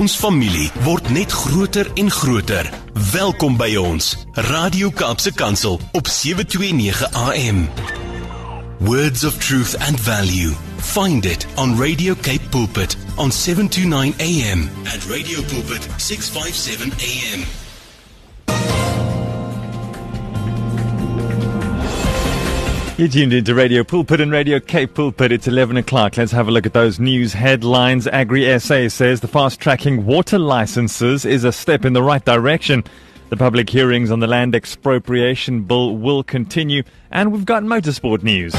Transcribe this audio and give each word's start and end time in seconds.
Ons 0.00 0.14
familie 0.16 0.70
word 0.86 1.10
net 1.12 1.32
groter 1.32 1.84
en 2.00 2.08
groter. 2.10 2.64
Welkom 3.12 3.58
by 3.60 3.74
ons. 3.76 4.14
Radio 4.48 4.88
Kaapse 4.96 5.32
Kansel 5.36 5.76
op 5.92 6.08
729 6.08 7.04
AM. 7.12 7.68
Words 8.88 9.24
of 9.28 9.36
truth 9.44 9.76
and 9.88 10.00
value. 10.00 10.56
Find 10.94 11.26
it 11.28 11.46
on 11.60 11.76
Radio 11.76 12.14
Cape 12.14 12.48
Pulpit 12.48 12.96
on 13.16 13.28
729 13.28 14.14
AM 14.18 14.70
and 14.88 15.04
Radio 15.04 15.44
Pulpit 15.52 15.84
657 16.00 16.96
AM. 16.96 17.69
You 23.00 23.08
tuned 23.08 23.32
into 23.32 23.54
Radio 23.54 23.82
Pulpit 23.82 24.20
and 24.20 24.30
Radio 24.30 24.60
Cape 24.60 24.92
Pulpit. 24.92 25.32
It's 25.32 25.48
11 25.48 25.78
o'clock. 25.78 26.18
Let's 26.18 26.32
have 26.32 26.48
a 26.48 26.50
look 26.50 26.66
at 26.66 26.74
those 26.74 27.00
news 27.00 27.32
headlines. 27.32 28.06
Agri 28.06 28.44
SA 28.58 28.88
says 28.90 29.20
the 29.20 29.26
fast 29.26 29.58
tracking 29.58 30.04
water 30.04 30.38
licenses 30.38 31.24
is 31.24 31.42
a 31.44 31.50
step 31.50 31.86
in 31.86 31.94
the 31.94 32.02
right 32.02 32.22
direction. 32.22 32.84
The 33.30 33.38
public 33.38 33.70
hearings 33.70 34.10
on 34.10 34.20
the 34.20 34.26
land 34.26 34.54
expropriation 34.54 35.62
bill 35.62 35.96
will 35.96 36.22
continue. 36.22 36.82
And 37.10 37.32
we've 37.32 37.46
got 37.46 37.62
motorsport 37.62 38.22
news. 38.22 38.52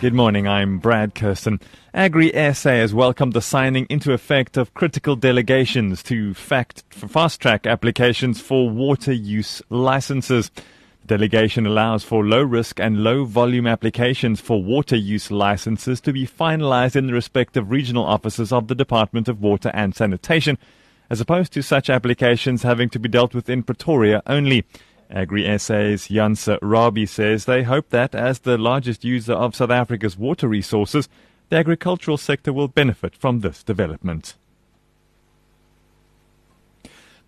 Good 0.00 0.14
morning, 0.14 0.48
I'm 0.48 0.78
Brad 0.78 1.14
Kirsten. 1.14 1.60
Agri 1.94 2.32
SA 2.52 2.70
has 2.70 2.92
welcomed 2.92 3.34
the 3.34 3.40
signing 3.40 3.86
into 3.88 4.12
effect 4.12 4.56
of 4.56 4.74
critical 4.74 5.14
delegations 5.14 6.02
to 6.02 6.34
fact 6.34 6.82
fast 6.88 7.40
track 7.40 7.64
applications 7.64 8.40
for 8.40 8.68
water 8.68 9.12
use 9.12 9.62
licenses. 9.70 10.50
Delegation 11.06 11.66
allows 11.66 12.04
for 12.04 12.24
low 12.24 12.42
risk 12.42 12.78
and 12.78 13.02
low 13.02 13.24
volume 13.24 13.66
applications 13.66 14.40
for 14.40 14.62
water 14.62 14.94
use 14.94 15.32
licenses 15.32 16.00
to 16.00 16.12
be 16.12 16.26
finalized 16.26 16.94
in 16.94 17.08
the 17.08 17.12
respective 17.12 17.70
regional 17.70 18.04
offices 18.04 18.52
of 18.52 18.68
the 18.68 18.74
Department 18.74 19.28
of 19.28 19.42
Water 19.42 19.70
and 19.74 19.96
Sanitation, 19.96 20.58
as 21.10 21.20
opposed 21.20 21.52
to 21.52 21.62
such 21.62 21.90
applications 21.90 22.62
having 22.62 22.88
to 22.88 23.00
be 23.00 23.08
dealt 23.08 23.34
with 23.34 23.50
in 23.50 23.64
Pretoria 23.64 24.22
only. 24.26 24.64
Agri 25.10 25.42
SA's 25.58 26.08
Janse 26.08 26.56
Rabi 26.62 27.04
says 27.04 27.44
they 27.44 27.64
hope 27.64 27.90
that, 27.90 28.14
as 28.14 28.38
the 28.38 28.56
largest 28.56 29.04
user 29.04 29.34
of 29.34 29.56
South 29.56 29.70
Africa's 29.70 30.16
water 30.16 30.48
resources, 30.48 31.08
the 31.50 31.56
agricultural 31.56 32.16
sector 32.16 32.52
will 32.52 32.68
benefit 32.68 33.16
from 33.16 33.40
this 33.40 33.62
development. 33.62 34.36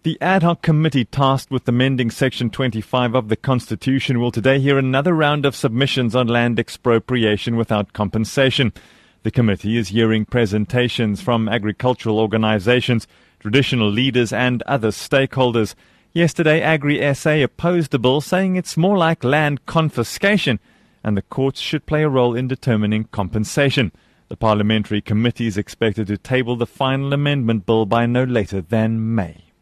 The 0.05 0.21
ad 0.21 0.43
hoc 0.43 0.61
committee 0.61 1.07
tasked 1.07 1.51
with 1.51 1.67
amending 1.67 2.11
Section 2.11 2.51
25 2.51 3.15
of 3.15 3.31
the 3.31 3.37
Constitution 3.37 4.21
will 4.21 4.31
today 4.31 4.61
hear 4.61 4.77
another 4.77 5.15
round 5.15 5.47
of 5.47 5.57
submissions 5.57 6.15
on 6.15 6.27
land 6.27 6.59
expropriation 6.59 7.57
without 7.57 7.95
compensation. 7.95 8.75
The 9.23 9.31
committee 9.31 9.79
is 9.79 9.89
hearing 9.89 10.27
presentations 10.27 11.23
from 11.23 11.49
agricultural 11.49 12.19
organizations, 12.19 13.07
traditional 13.41 13.89
leaders, 13.89 14.31
and 14.31 14.61
other 14.65 14.91
stakeholders. 14.91 15.75
Yesterday, 16.13 16.61
Agri 16.61 17.01
SA 17.15 17.37
opposed 17.37 17.91
the 17.91 17.99
bill, 17.99 18.21
saying 18.21 18.57
it's 18.57 18.77
more 18.77 18.99
like 18.99 19.25
land 19.25 19.65
confiscation 19.65 20.61
and 21.03 21.17
the 21.17 21.23
courts 21.23 21.61
should 21.61 21.87
play 21.87 22.03
a 22.03 22.11
role 22.11 22.37
in 22.37 22.47
determining 22.47 23.05
compensation. 23.05 23.91
The 24.29 24.37
parliamentary 24.37 25.01
committee 25.01 25.47
is 25.47 25.57
expected 25.57 26.09
to 26.09 26.19
table 26.19 26.57
the 26.57 26.67
final 26.67 27.15
amendment 27.15 27.65
bill 27.65 27.87
by 27.87 28.05
no 28.05 28.25
later 28.25 28.61
than 28.61 29.15
May. 29.15 29.54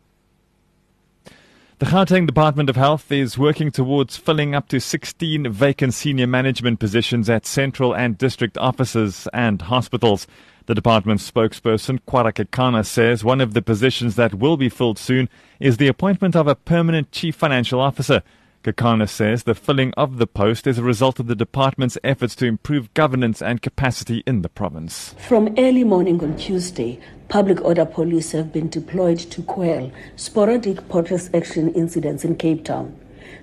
The 1.83 1.89
Gauteng 1.89 2.29
Department 2.29 2.71
of 2.71 2.77
Health 2.77 3.11
is 3.11 3.37
working 3.37 3.73
towards 3.73 4.17
filling 4.17 4.55
up 4.55 4.69
to 4.69 4.79
16 4.79 5.51
vacant 5.51 5.93
senior 5.95 6.29
management 6.29 6.79
positions 6.79 7.29
at 7.29 7.45
central 7.45 7.93
and 7.93 8.17
district 8.17 8.57
offices 8.57 9.27
and 9.33 9.61
hospitals. 9.61 10.29
The 10.67 10.77
department's 10.77 11.29
spokesperson, 11.29 11.99
Kwara 12.07 12.33
Kekana, 12.33 12.87
says 12.87 13.25
one 13.25 13.41
of 13.41 13.53
the 13.53 13.63
positions 13.63 14.15
that 14.15 14.37
will 14.37 14.57
be 14.57 14.69
filled 14.69 14.97
soon 14.97 15.29
is 15.59 15.79
the 15.79 15.89
appointment 15.89 16.37
of 16.37 16.47
a 16.47 16.55
permanent 16.55 17.11
chief 17.11 17.35
financial 17.35 17.81
officer. 17.81 18.23
Kakana 18.63 19.09
says 19.09 19.43
the 19.43 19.57
filling 19.57 19.93
of 19.95 20.19
the 20.19 20.27
post 20.27 20.69
is 20.69 20.79
a 20.79 20.85
result 20.85 21.19
of 21.19 21.27
the 21.27 21.35
department's 21.35 21.99
efforts 22.05 22.37
to 22.37 22.47
improve 22.47 22.95
governance 22.95 23.43
and 23.43 23.61
capacity 23.61 24.23
in 24.25 24.43
the 24.43 24.49
province. 24.49 25.17
From 25.19 25.53
early 25.59 25.83
morning 25.83 26.23
on 26.23 26.37
Tuesday, 26.37 27.01
public 27.29 27.61
order 27.65 27.85
police 27.85 28.31
have 28.31 28.53
been 28.53 28.69
deployed 28.69 29.19
to 29.19 29.43
quell 29.43 29.91
sporadic 30.15 30.89
protest 30.89 31.35
action 31.35 31.75
incidents 31.75 32.25
in 32.25 32.37
Cape 32.37 32.65
Town. 32.65 32.97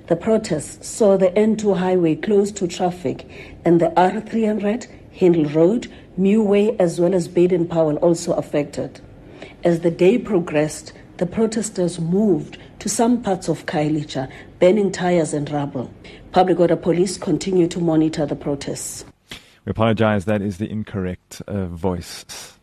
The 0.08 0.16
protests 0.16 0.88
saw 0.88 1.18
the 1.18 1.32
N2 1.32 1.78
highway 1.78 2.16
closed 2.16 2.56
to 2.58 2.68
traffic 2.68 3.30
and 3.66 3.82
the 3.82 3.90
R300, 3.98 4.88
Hindle 5.12 5.52
Road, 5.52 5.92
Mew 6.16 6.42
Way, 6.42 6.78
as 6.78 6.98
well 6.98 7.14
as 7.14 7.28
Baden 7.28 7.68
Powell 7.68 7.98
also 7.98 8.32
affected. 8.36 9.02
As 9.66 9.82
the 9.82 9.92
day 9.92 10.18
progressed, 10.18 10.94
the 11.18 11.26
protesters 11.26 12.00
moved 12.00 12.58
to 12.80 12.90
some 12.90 13.22
parts 13.22 13.48
of 13.48 13.66
Kailicha, 13.66 14.32
burning 14.60 14.92
tires 14.92 15.34
and 15.34 15.50
rubble. 15.52 15.94
Public 16.32 16.60
order 16.60 16.76
police 16.76 17.18
continue 17.18 17.68
to 17.68 17.80
monitor 17.80 18.26
the 18.26 18.36
protests. 18.36 19.06
We 19.66 19.72
apologize, 19.72 20.26
that 20.26 20.42
is 20.42 20.58
the 20.58 20.70
incorrect 20.70 21.42
uh, 21.48 21.66
voice. 21.68 22.58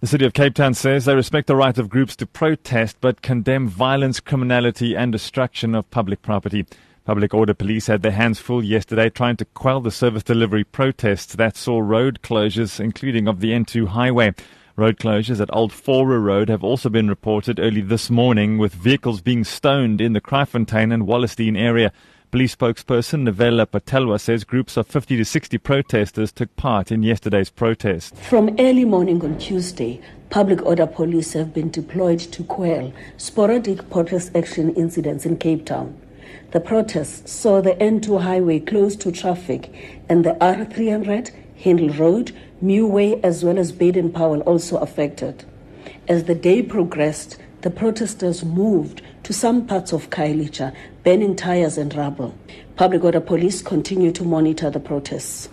The 0.00 0.06
City 0.06 0.24
of 0.24 0.32
Cape 0.32 0.54
Town 0.54 0.74
says 0.74 1.04
they 1.04 1.14
respect 1.14 1.48
the 1.48 1.56
right 1.56 1.76
of 1.76 1.88
groups 1.88 2.14
to 2.16 2.26
protest 2.26 2.96
but 3.00 3.20
condemn 3.20 3.68
violence, 3.68 4.20
criminality, 4.20 4.96
and 4.96 5.10
destruction 5.10 5.74
of 5.74 5.90
public 5.90 6.22
property. 6.22 6.66
Public 7.04 7.34
Order 7.34 7.54
Police 7.54 7.86
had 7.86 8.02
their 8.02 8.12
hands 8.12 8.38
full 8.38 8.62
yesterday 8.62 9.10
trying 9.10 9.36
to 9.38 9.44
quell 9.44 9.80
the 9.80 9.90
service 9.90 10.22
delivery 10.22 10.62
protests 10.62 11.34
that 11.34 11.56
saw 11.56 11.80
road 11.80 12.20
closures, 12.22 12.78
including 12.78 13.26
of 13.26 13.40
the 13.40 13.50
N2 13.50 13.88
highway. 13.88 14.34
Road 14.78 14.96
closures 14.96 15.40
at 15.40 15.52
Old 15.52 15.72
Fora 15.72 16.20
Road 16.20 16.48
have 16.48 16.62
also 16.62 16.88
been 16.88 17.08
reported 17.08 17.58
early 17.58 17.80
this 17.80 18.10
morning, 18.10 18.58
with 18.58 18.72
vehicles 18.72 19.20
being 19.20 19.42
stoned 19.42 20.00
in 20.00 20.12
the 20.12 20.20
Kraaifontein 20.20 20.94
and 20.94 21.02
Wallerstein 21.02 21.58
area. 21.58 21.92
Police 22.30 22.54
spokesperson 22.54 23.22
Novella 23.22 23.66
Patelwa 23.66 24.20
says 24.20 24.44
groups 24.44 24.76
of 24.76 24.86
50 24.86 25.16
to 25.16 25.24
60 25.24 25.58
protesters 25.58 26.30
took 26.30 26.54
part 26.54 26.92
in 26.92 27.02
yesterday's 27.02 27.50
protest. 27.50 28.14
From 28.14 28.54
early 28.60 28.84
morning 28.84 29.20
on 29.24 29.36
Tuesday, 29.38 30.00
public 30.30 30.64
order 30.64 30.86
police 30.86 31.32
have 31.32 31.52
been 31.52 31.72
deployed 31.72 32.20
to 32.20 32.44
quell 32.44 32.92
sporadic 33.16 33.90
protest 33.90 34.30
action 34.36 34.72
incidents 34.76 35.26
in 35.26 35.38
Cape 35.38 35.66
Town. 35.66 36.00
The 36.52 36.60
protests 36.60 37.32
saw 37.32 37.60
the 37.60 37.74
N2 37.74 38.22
highway 38.22 38.60
closed 38.60 39.00
to 39.00 39.10
traffic 39.10 40.04
and 40.08 40.24
the 40.24 40.34
R300, 40.34 41.32
Hindle 41.56 41.88
Road, 41.94 42.30
Mew 42.60 42.86
Way, 42.86 43.20
as 43.22 43.44
well 43.44 43.58
as 43.58 43.72
Baden 43.72 44.12
Powell 44.12 44.40
also 44.40 44.78
affected. 44.78 45.44
As 46.08 46.24
the 46.24 46.34
day 46.34 46.62
progressed, 46.62 47.38
the 47.60 47.70
protesters 47.70 48.44
moved 48.44 49.02
to 49.24 49.32
some 49.32 49.66
parts 49.66 49.92
of 49.92 50.10
Kailicha, 50.10 50.74
burning 51.04 51.36
tires 51.36 51.78
and 51.78 51.94
rubble. 51.94 52.34
Public 52.76 53.04
order 53.04 53.20
police 53.20 53.62
continue 53.62 54.12
to 54.12 54.24
monitor 54.24 54.70
the 54.70 54.80
protests. 54.80 55.48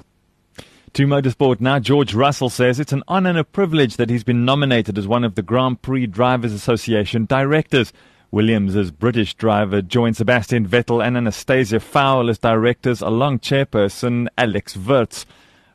To 0.94 1.06
motorsport 1.06 1.59
now, 1.59 1.79
George 1.79 2.13
Russell 2.13 2.50
says 2.50 2.79
it's 2.79 2.94
an 2.94 3.03
honour 3.09 3.31
and 3.31 3.39
a 3.39 3.44
privilege 3.44 3.97
that 3.97 4.09
he's 4.09 4.24
been 4.24 4.45
nominated 4.45 4.97
as 4.97 5.07
one 5.07 5.24
of 5.25 5.35
the 5.35 5.41
Grand 5.41 5.81
Prix 5.81 6.07
Drivers 6.07 6.53
Association 6.53 7.25
directors. 7.25 7.91
Williams' 8.31 8.91
British 8.91 9.33
driver 9.33 9.81
joined 9.81 10.18
Sebastian 10.18 10.68
Vettel 10.68 11.06
and 11.06 11.18
Anastasia 11.18 11.79
Fowl 11.79 12.29
as 12.29 12.38
directors 12.38 13.01
along 13.01 13.39
chairperson 13.39 14.27
Alex 14.38 14.75
Wurz. 14.77 15.25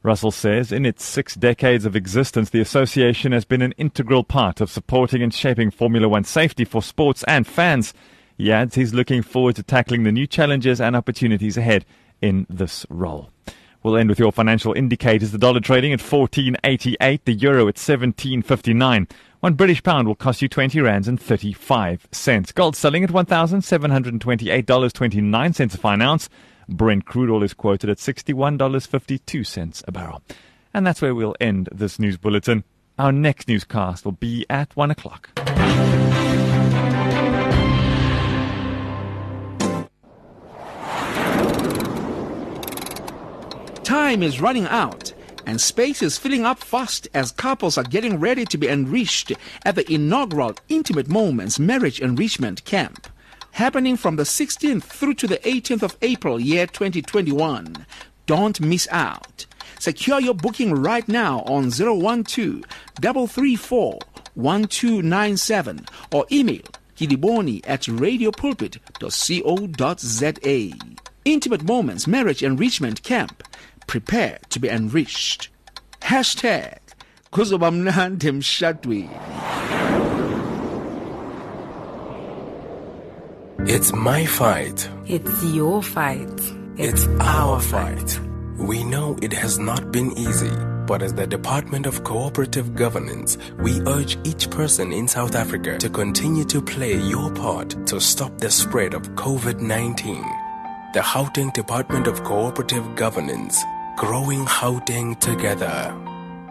Russell 0.02 0.30
says 0.30 0.72
in 0.72 0.86
its 0.86 1.04
six 1.04 1.34
decades 1.34 1.84
of 1.84 1.94
existence, 1.94 2.48
the 2.50 2.60
association 2.60 3.32
has 3.32 3.44
been 3.44 3.60
an 3.60 3.72
integral 3.72 4.24
part 4.24 4.60
of 4.60 4.70
supporting 4.70 5.22
and 5.22 5.32
shaping 5.32 5.70
Formula 5.70 6.08
One 6.08 6.24
safety 6.24 6.64
for 6.64 6.82
sports 6.82 7.22
and 7.28 7.46
fans. 7.46 7.92
He 8.38 8.50
adds 8.50 8.74
he's 8.74 8.94
looking 8.94 9.20
forward 9.20 9.56
to 9.56 9.62
tackling 9.62 10.04
the 10.04 10.12
new 10.12 10.26
challenges 10.26 10.80
and 10.80 10.96
opportunities 10.96 11.58
ahead 11.58 11.84
in 12.22 12.46
this 12.48 12.86
role. 12.88 13.30
We'll 13.82 13.98
end 13.98 14.08
with 14.08 14.18
your 14.18 14.32
financial 14.32 14.72
indicators. 14.72 15.32
The 15.32 15.38
dollar 15.38 15.60
trading 15.60 15.92
at 15.92 16.00
14.88, 16.00 17.20
the 17.24 17.34
euro 17.34 17.68
at 17.68 17.76
17.59. 17.76 19.10
One 19.40 19.54
British 19.54 19.82
pound 19.82 20.06
will 20.06 20.14
cost 20.14 20.42
you 20.42 20.48
20 20.48 20.78
rands 20.80 21.08
and 21.08 21.20
35 21.20 22.06
cents. 22.12 22.52
Gold 22.52 22.76
selling 22.76 23.02
at 23.04 23.10
$1,728.29 23.10 25.74
a 25.74 25.78
fine 25.78 26.02
ounce. 26.02 26.28
Brent 26.70 27.04
crude 27.04 27.30
oil 27.30 27.42
is 27.42 27.52
quoted 27.52 27.90
at 27.90 27.98
$61.52 27.98 29.84
a 29.88 29.92
barrel. 29.92 30.22
And 30.72 30.86
that's 30.86 31.02
where 31.02 31.14
we'll 31.14 31.34
end 31.40 31.68
this 31.72 31.98
news 31.98 32.16
bulletin. 32.16 32.62
Our 32.96 33.10
next 33.10 33.48
newscast 33.48 34.04
will 34.04 34.12
be 34.12 34.46
at 34.48 34.76
1 34.76 34.90
o'clock. 34.92 35.30
Time 43.82 44.22
is 44.22 44.40
running 44.40 44.66
out, 44.66 45.12
and 45.46 45.60
space 45.60 46.00
is 46.02 46.18
filling 46.18 46.46
up 46.46 46.60
fast 46.60 47.08
as 47.12 47.32
couples 47.32 47.76
are 47.76 47.82
getting 47.82 48.20
ready 48.20 48.44
to 48.44 48.56
be 48.56 48.68
enriched 48.68 49.32
at 49.64 49.74
the 49.74 49.92
inaugural 49.92 50.54
Intimate 50.68 51.08
Moments 51.08 51.58
Marriage 51.58 52.00
Enrichment 52.00 52.64
Camp. 52.64 53.08
Happening 53.52 53.96
from 53.96 54.16
the 54.16 54.22
16th 54.22 54.84
through 54.84 55.14
to 55.14 55.26
the 55.26 55.38
18th 55.38 55.82
of 55.82 55.96
April, 56.02 56.38
year 56.40 56.66
2021. 56.66 57.86
Don't 58.26 58.60
miss 58.60 58.86
out. 58.90 59.46
Secure 59.78 60.20
your 60.20 60.34
booking 60.34 60.74
right 60.74 61.08
now 61.08 61.40
on 61.40 61.70
012 61.70 62.64
334 63.00 63.98
1297 64.34 65.86
or 66.12 66.26
email 66.30 66.60
kidiboni 66.96 67.62
at 67.66 67.82
radiopulpit.co.za. 67.82 70.78
Intimate 71.24 71.62
Moments 71.62 72.06
Marriage 72.06 72.42
Enrichment 72.42 73.02
Camp. 73.02 73.42
Prepare 73.86 74.38
to 74.50 74.60
be 74.60 74.68
enriched. 74.68 75.48
Hashtag 76.02 76.78
kuzoba 77.32 77.70
mnandi 77.70 78.32
It's 83.66 83.92
my 83.92 84.24
fight. 84.24 84.88
It's 85.06 85.44
your 85.44 85.82
fight. 85.82 86.40
It's 86.76 87.06
our 87.20 87.60
fight. 87.60 88.18
We 88.56 88.82
know 88.82 89.18
it 89.20 89.32
has 89.34 89.58
not 89.58 89.92
been 89.92 90.16
easy, 90.16 90.50
but 90.86 91.02
as 91.02 91.12
the 91.12 91.26
Department 91.26 91.84
of 91.84 92.02
Cooperative 92.02 92.74
Governance, 92.74 93.36
we 93.58 93.80
urge 93.82 94.16
each 94.24 94.50
person 94.50 94.92
in 94.92 95.06
South 95.06 95.34
Africa 95.34 95.78
to 95.78 95.90
continue 95.90 96.44
to 96.44 96.62
play 96.62 96.96
your 96.96 97.30
part 97.32 97.86
to 97.86 98.00
stop 98.00 98.38
the 98.38 98.50
spread 98.50 98.94
of 98.94 99.02
COVID 99.10 99.60
19. 99.60 100.22
The 100.94 101.00
Gauteng 101.00 101.52
Department 101.52 102.06
of 102.06 102.24
Cooperative 102.24 102.96
Governance, 102.96 103.62
growing 103.96 104.46
Gauteng 104.46 105.20
together. 105.20 105.94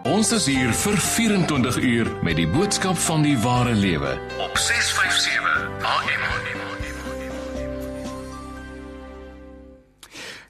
Ons 0.04 0.32
is 0.32 0.46
hier 0.46 0.72
vir 0.72 0.96
24 0.96 1.76
uur 1.76 2.08
met 2.22 2.38
die 2.38 2.48
boodskap 2.48 2.96
van 2.96 3.26
die 3.26 3.36
ware 3.42 3.74
lewe 3.74 4.16
op 4.38 4.56
657 4.56 5.84
AM. 5.84 6.69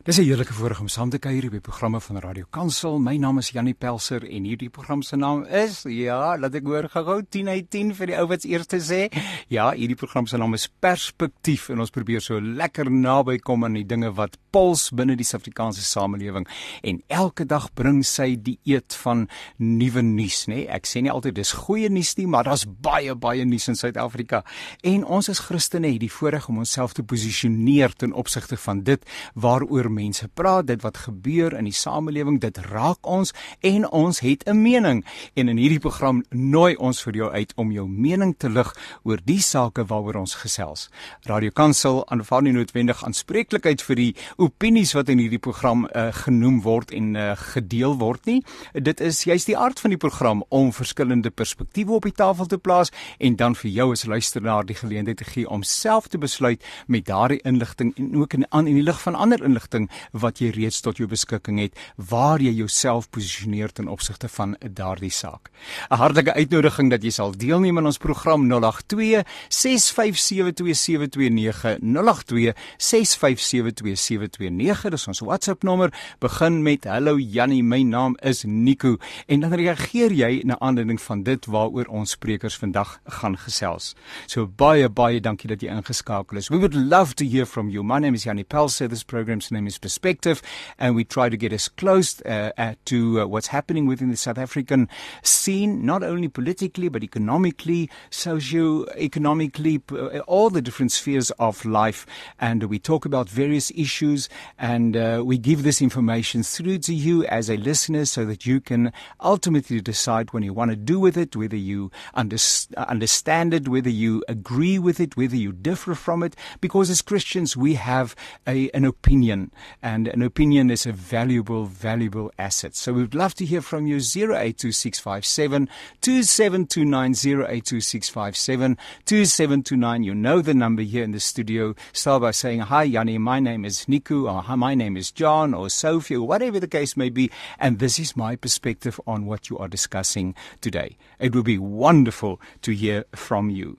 Dis 0.02 0.16
'n 0.16 0.22
heerlike 0.22 0.52
voorreg 0.52 0.80
om 0.80 0.88
saam 0.88 1.10
te 1.10 1.18
kuier 1.18 1.50
by 1.50 1.58
programme 1.60 2.00
van 2.00 2.18
Radio 2.18 2.44
Kansel. 2.50 2.98
My 2.98 3.16
naam 3.16 3.38
is 3.38 3.50
Janie 3.50 3.74
Pelser 3.74 4.24
en 4.24 4.44
hierdie 4.44 4.70
program 4.70 5.02
se 5.02 5.16
naam 5.16 5.44
is 5.44 5.82
ja, 5.82 6.38
laat 6.38 6.54
ek 6.54 6.64
hoor 6.64 6.88
gou 6.88 7.22
10 7.22 7.48
uit 7.48 7.70
10 7.70 7.94
vir 7.94 8.06
die 8.06 8.16
ou 8.16 8.26
wat 8.26 8.44
eers 8.44 8.66
te 8.66 8.78
sê. 8.80 9.12
Ja, 9.48 9.72
hierdie 9.72 9.96
program 9.96 10.26
se 10.26 10.38
naam 10.38 10.54
is 10.54 10.70
Perspektief 10.80 11.68
en 11.68 11.80
ons 11.80 11.90
probeer 11.90 12.20
so 12.20 12.40
lekker 12.40 12.90
naby 12.90 13.38
kom 13.38 13.64
aan 13.64 13.74
die 13.74 13.84
dinge 13.84 14.10
wat 14.14 14.38
puls 14.50 14.90
binne 14.90 15.16
die 15.16 15.24
Suid-Afrikaanse 15.24 15.82
samelewing 15.82 16.48
en 16.82 17.02
elke 17.08 17.44
dag 17.44 17.68
bring 17.74 18.02
sy 18.02 18.36
die 18.40 18.58
eet 18.64 18.94
van 19.02 19.28
nuwe 19.58 20.00
nuus, 20.02 20.46
nê? 20.46 20.54
Nee? 20.54 20.68
Ek 20.68 20.86
sê 20.86 21.02
nie 21.02 21.10
altyd 21.12 21.34
dis 21.34 21.52
goeie 21.52 21.90
nuus 21.90 22.16
nie, 22.16 22.26
maar 22.26 22.44
daar's 22.44 22.64
baie 22.64 23.14
baie 23.14 23.44
nuus 23.44 23.68
in 23.68 23.76
Suid-Afrika. 23.76 24.44
En 24.82 25.04
ons 25.04 25.28
as 25.28 25.44
Christene 25.44 25.92
het 25.92 26.00
die 26.00 26.10
voorreg 26.10 26.48
om 26.48 26.58
onsself 26.64 26.94
te 26.96 27.02
posisioneer 27.02 27.92
ten 27.92 28.12
opsigte 28.12 28.56
van 28.56 28.80
dit 28.80 29.04
waaroor 29.34 29.89
mense 29.90 30.28
praat, 30.28 30.66
dit 30.66 30.82
wat 30.82 30.96
gebeur 30.96 31.56
in 31.58 31.64
die 31.68 31.76
samelewing, 31.76 32.40
dit 32.40 32.58
raak 32.70 33.06
ons 33.06 33.32
en 33.60 33.88
ons 33.90 34.20
het 34.20 34.46
'n 34.46 34.62
mening. 34.62 35.04
En 35.34 35.48
in 35.48 35.56
hierdie 35.56 35.78
program 35.78 36.24
nooi 36.30 36.76
ons 36.76 37.02
vir 37.02 37.14
jou 37.14 37.30
uit 37.30 37.52
om 37.56 37.72
jou 37.72 37.88
mening 37.88 38.34
te 38.38 38.48
lig 38.48 38.76
oor 39.02 39.18
die 39.24 39.40
sake 39.40 39.84
waaroor 39.84 40.14
ons 40.14 40.34
gesels. 40.34 40.88
Radio 41.22 41.50
Kansel 41.50 42.08
aanvaar 42.08 42.42
nie 42.42 42.52
noodwendig 42.52 43.04
aanspreeklikheid 43.04 43.82
vir 43.82 43.96
die 43.96 44.14
opinies 44.36 44.92
wat 44.92 45.08
in 45.08 45.18
hierdie 45.18 45.38
program 45.38 45.88
uh, 45.94 46.12
genoem 46.12 46.60
word 46.62 46.90
en 46.90 47.14
uh, 47.14 47.32
gedeel 47.36 47.96
word 47.98 48.26
nie. 48.26 48.42
Dit 48.72 49.00
is 49.00 49.24
juist 49.24 49.46
die 49.46 49.58
aard 49.58 49.80
van 49.80 49.90
die 49.90 50.00
program 50.00 50.44
om 50.48 50.72
verskillende 50.72 51.30
perspektiewe 51.30 51.92
op 51.92 52.08
die 52.08 52.16
tafel 52.16 52.46
te 52.46 52.58
plaas 52.58 52.92
en 53.18 53.36
dan 53.36 53.54
vir 53.54 53.70
jou 53.70 53.90
as 53.92 54.04
luisteraar 54.04 54.66
die 54.66 54.76
geleentheid 54.76 55.16
te 55.16 55.24
gee 55.24 55.48
om 55.48 55.62
self 55.62 56.08
te 56.08 56.18
besluit 56.18 56.64
met 56.86 57.06
daardie 57.06 57.40
inligting 57.48 57.94
en 57.96 58.16
ook 58.20 58.36
in 58.36 58.46
aan 58.50 58.66
in 58.66 58.74
die 58.74 58.84
lig 58.84 59.00
van 59.00 59.14
ander 59.14 59.42
inligting 59.44 59.79
inligting 59.80 59.88
wat 60.12 60.38
jy 60.40 60.50
reeds 60.54 60.80
tot 60.80 60.96
jou 60.98 61.08
beskikking 61.08 61.58
het 61.60 61.72
waar 61.96 62.40
jy 62.40 62.52
jouself 62.52 63.10
posisioneer 63.10 63.72
ten 63.72 63.88
opsigte 63.88 64.28
van 64.28 64.56
daardie 64.60 65.10
saak. 65.10 65.50
'n 65.90 65.96
Hartlike 65.96 66.34
uitnodiging 66.34 66.90
dat 66.90 67.02
jy 67.02 67.10
sal 67.10 67.32
deelneem 67.32 67.78
aan 67.78 67.86
ons 67.86 67.98
program 67.98 68.48
082 68.48 69.24
6572729 69.48 71.78
082 71.80 72.54
6572729 72.78 74.90
dis 74.90 75.08
ons 75.08 75.20
WhatsApp 75.20 75.62
nommer 75.62 75.92
begin 76.20 76.62
met 76.62 76.84
hallo 76.84 77.18
Jannie 77.18 77.62
my 77.62 77.82
naam 77.82 78.16
is 78.22 78.44
Nico 78.44 78.96
en 79.26 79.40
dan 79.40 79.52
reageer 79.52 80.12
jy 80.12 80.42
na 80.44 80.58
aanleiding 80.60 81.00
van 81.00 81.22
dit 81.22 81.46
waaroor 81.46 81.86
ons 81.88 82.10
sprekers 82.10 82.56
vandag 82.56 83.00
gaan 83.04 83.36
gesels. 83.36 83.94
So 84.26 84.46
baie 84.46 84.88
baie 84.88 85.20
dankie 85.20 85.48
dat 85.48 85.60
jy 85.62 85.68
ingeskakel 85.68 86.36
is. 86.36 86.48
We 86.48 86.58
would 86.58 86.74
love 86.74 87.14
to 87.14 87.24
hear 87.24 87.46
from 87.46 87.68
you. 87.68 87.82
My 87.82 87.98
name 87.98 88.14
is 88.14 88.24
Jannie 88.24 88.44
Pelse. 88.44 88.88
This 88.88 89.04
program's 89.04 89.50
name 89.50 89.66
is 89.66 89.69
perspective, 89.78 90.42
and 90.78 90.94
we 90.94 91.04
try 91.04 91.28
to 91.28 91.36
get 91.36 91.52
as 91.52 91.68
close 91.68 92.20
uh, 92.22 92.52
uh, 92.58 92.74
to 92.86 93.20
uh, 93.20 93.26
what's 93.26 93.48
happening 93.48 93.86
within 93.86 94.10
the 94.10 94.16
South 94.16 94.38
African 94.38 94.88
scene, 95.22 95.84
not 95.84 96.02
only 96.02 96.28
politically 96.28 96.88
but 96.88 97.02
economically, 97.02 97.90
socio-economically, 98.10 99.82
all 100.26 100.50
the 100.50 100.62
different 100.62 100.92
spheres 100.92 101.30
of 101.32 101.64
life. 101.64 102.06
And 102.38 102.64
we 102.64 102.78
talk 102.78 103.04
about 103.04 103.28
various 103.28 103.70
issues, 103.72 104.28
and 104.58 104.94
we 105.26 105.38
give 105.38 105.62
this 105.62 105.80
information 105.82 106.42
through 106.42 106.78
to 106.78 106.94
you 106.94 107.24
as 107.26 107.50
a 107.50 107.56
listener, 107.56 108.04
so 108.04 108.24
that 108.24 108.46
you 108.46 108.60
can 108.60 108.92
ultimately 109.20 109.80
decide 109.80 110.32
when 110.32 110.42
you 110.42 110.52
want 110.52 110.70
to 110.70 110.76
do 110.76 110.98
with 111.00 111.16
it, 111.16 111.36
whether 111.36 111.56
you 111.56 111.90
under- 112.14 112.36
understand 112.76 113.54
it, 113.54 113.68
whether 113.68 113.90
you 113.90 114.24
agree 114.28 114.78
with 114.78 115.00
it, 115.00 115.16
whether 115.16 115.36
you 115.36 115.52
differ 115.52 115.94
from 115.94 116.22
it. 116.22 116.36
Because 116.60 116.90
as 116.90 117.02
Christians, 117.02 117.56
we 117.56 117.74
have 117.74 118.14
a, 118.46 118.70
an 118.70 118.84
opinion 118.84 119.50
and 119.82 120.08
an 120.08 120.22
opinion 120.22 120.70
is 120.70 120.86
a 120.86 120.92
valuable, 120.92 121.64
valuable 121.64 122.32
asset. 122.38 122.74
So 122.74 122.92
we'd 122.92 123.14
love 123.14 123.34
to 123.34 123.44
hear 123.44 123.60
from 123.60 123.86
you 123.86 123.96
082657 123.96 125.68
2729 126.00 127.10
082657 127.12 128.78
2729. 129.04 130.02
You 130.02 130.14
know 130.14 130.40
the 130.40 130.54
number 130.54 130.82
here 130.82 131.04
in 131.04 131.12
the 131.12 131.20
studio. 131.20 131.74
Start 131.92 132.22
by 132.22 132.30
saying, 132.30 132.60
Hi, 132.60 132.84
Yanni, 132.84 133.18
my 133.18 133.40
name 133.40 133.64
is 133.64 133.86
Niku, 133.86 134.30
or 134.30 134.42
Hi, 134.42 134.54
my 134.54 134.74
name 134.74 134.96
is 134.96 135.10
John, 135.10 135.54
or 135.54 135.68
Sophie, 135.68 136.16
or 136.16 136.26
whatever 136.26 136.60
the 136.60 136.68
case 136.68 136.96
may 136.96 137.10
be. 137.10 137.30
And 137.58 137.78
this 137.78 137.98
is 137.98 138.16
my 138.16 138.36
perspective 138.36 139.00
on 139.06 139.26
what 139.26 139.50
you 139.50 139.58
are 139.58 139.68
discussing 139.68 140.34
today. 140.60 140.96
It 141.18 141.34
would 141.34 141.44
be 141.44 141.58
wonderful 141.58 142.40
to 142.62 142.72
hear 142.72 143.04
from 143.14 143.50
you. 143.50 143.78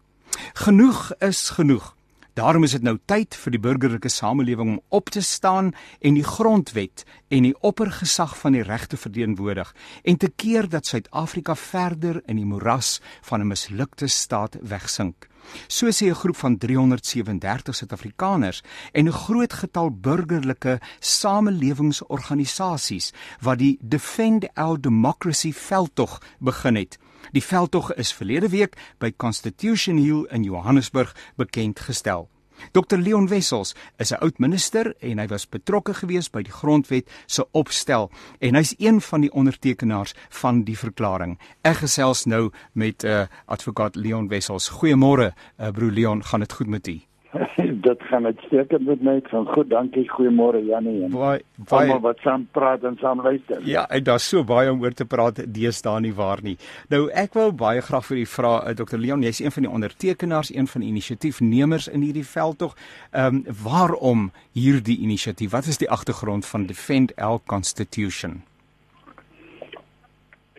Genoeg 0.56 1.12
is 1.22 1.52
genoeg. 1.56 1.92
Daarom 2.34 2.64
is 2.64 2.72
dit 2.72 2.84
nou 2.88 2.96
tyd 3.12 3.36
vir 3.36 3.52
die 3.52 3.60
burgerlike 3.60 4.10
samelewing 4.10 4.70
om 4.72 4.80
op 4.96 5.10
te 5.12 5.20
staan 5.22 5.74
en 6.00 6.16
die 6.16 6.24
grondwet 6.24 7.04
en 7.28 7.44
die 7.44 7.56
oppergesag 7.60 8.38
van 8.40 8.56
die 8.56 8.64
regte 8.64 8.96
verteenwoordig 8.98 9.76
en 10.08 10.18
te 10.18 10.30
keer 10.30 10.70
dat 10.72 10.86
Suid-Afrika 10.88 11.56
verder 11.60 12.22
in 12.32 12.36
die 12.40 12.48
moeras 12.48 13.02
van 13.28 13.42
'n 13.42 13.48
mislukte 13.52 14.08
staat 14.08 14.56
wegsink. 14.62 15.28
So 15.68 15.92
sê 15.92 16.08
'n 16.08 16.16
groep 16.16 16.38
van 16.38 16.58
337 16.58 17.76
Suid-Afrikaners 17.76 18.64
en 18.94 19.08
'n 19.08 19.12
groot 19.12 19.54
getal 19.54 19.92
burgerlike 19.92 20.80
samelewingsorganisasies 21.00 23.12
wat 23.42 23.58
die 23.58 23.78
Defend 23.82 24.48
Our 24.56 24.82
Democracy 24.82 25.54
veldtog 25.54 26.22
begin 26.40 26.76
het. 26.76 26.98
Die 27.32 27.44
veldtog 27.44 27.94
is 27.94 28.14
verlede 28.14 28.50
week 28.50 28.78
by 28.98 29.12
Constitution 29.18 29.98
Hill 29.98 30.26
in 30.30 30.44
Johannesburg 30.44 31.16
bekend 31.36 31.80
gestel. 31.80 32.30
Dr 32.72 32.98
Leon 32.98 33.28
Wessels 33.28 33.76
is 33.98 34.12
'n 34.12 34.22
oud 34.22 34.40
minister 34.40 34.94
en 35.00 35.20
hy 35.20 35.28
was 35.28 35.50
betrokke 35.50 35.94
gewees 35.94 36.30
by 36.30 36.44
die 36.44 36.52
grondwet 36.54 37.10
se 37.26 37.46
opstel 37.52 38.12
en 38.40 38.56
hy's 38.56 38.76
een 38.78 39.02
van 39.02 39.22
die 39.22 39.32
ondertekenaars 39.32 40.14
van 40.30 40.64
die 40.64 40.78
verklaring. 40.78 41.40
Ek 41.62 41.78
gesels 41.84 42.26
nou 42.26 42.52
met 42.74 43.04
'n 43.04 43.08
uh, 43.08 43.28
advokaat 43.46 43.96
Leon 43.96 44.28
Wessels. 44.28 44.70
Goeiemôre, 44.70 45.34
uh, 45.60 45.70
broer 45.72 45.92
Leon, 45.92 46.24
gaan 46.24 46.40
dit 46.40 46.54
goed 46.54 46.68
met 46.68 46.88
u? 46.88 47.11
dit 47.88 48.04
gaan 48.04 48.26
uitstekend 48.26 48.86
met 48.86 49.02
my. 49.02 49.20
Van 49.24 49.46
goed, 49.46 49.70
dankie. 49.70 50.04
Goeiemôre 50.10 50.60
Jannie 50.66 51.04
en 51.04 51.14
baie 51.14 51.40
baie 51.70 51.98
wat 52.04 52.20
saam 52.26 52.48
praat 52.52 52.84
en 52.84 52.98
saam 53.00 53.22
luister. 53.22 53.62
Ja, 53.68 53.86
en 53.90 54.04
daar's 54.04 54.28
so 54.28 54.44
baie 54.44 54.72
om 54.72 54.82
oor 54.84 54.94
te 54.94 55.06
praat 55.06 55.40
deesdae 55.54 56.02
nie 56.04 56.14
waar 56.14 56.44
nie. 56.44 56.58
Nou 56.92 57.06
ek 57.24 57.38
wou 57.40 57.52
baie 57.56 57.82
graag 57.82 58.06
vir 58.10 58.22
u 58.24 58.26
vra 58.34 58.54
uh, 58.60 58.76
Dr 58.76 59.00
Leon, 59.00 59.24
jy's 59.24 59.40
een 59.40 59.56
van 59.56 59.68
die 59.68 59.72
ondertekenaars, 59.72 60.52
een 60.56 60.68
van 60.68 60.84
die 60.84 60.92
inisiatiefnemers 60.92 61.88
in 61.88 62.04
hierdie 62.08 62.28
veldtog. 62.28 62.76
Ehm 63.12 63.42
um, 63.42 63.58
waarom 63.64 64.32
hierdie 64.58 65.00
inisiatief? 65.00 65.52
Wat 65.52 65.66
is 65.72 65.80
die 65.80 65.90
agtergrond 65.90 66.46
van 66.46 66.66
Defend 66.66 67.16
Our 67.16 67.40
Constitution? 67.46 68.42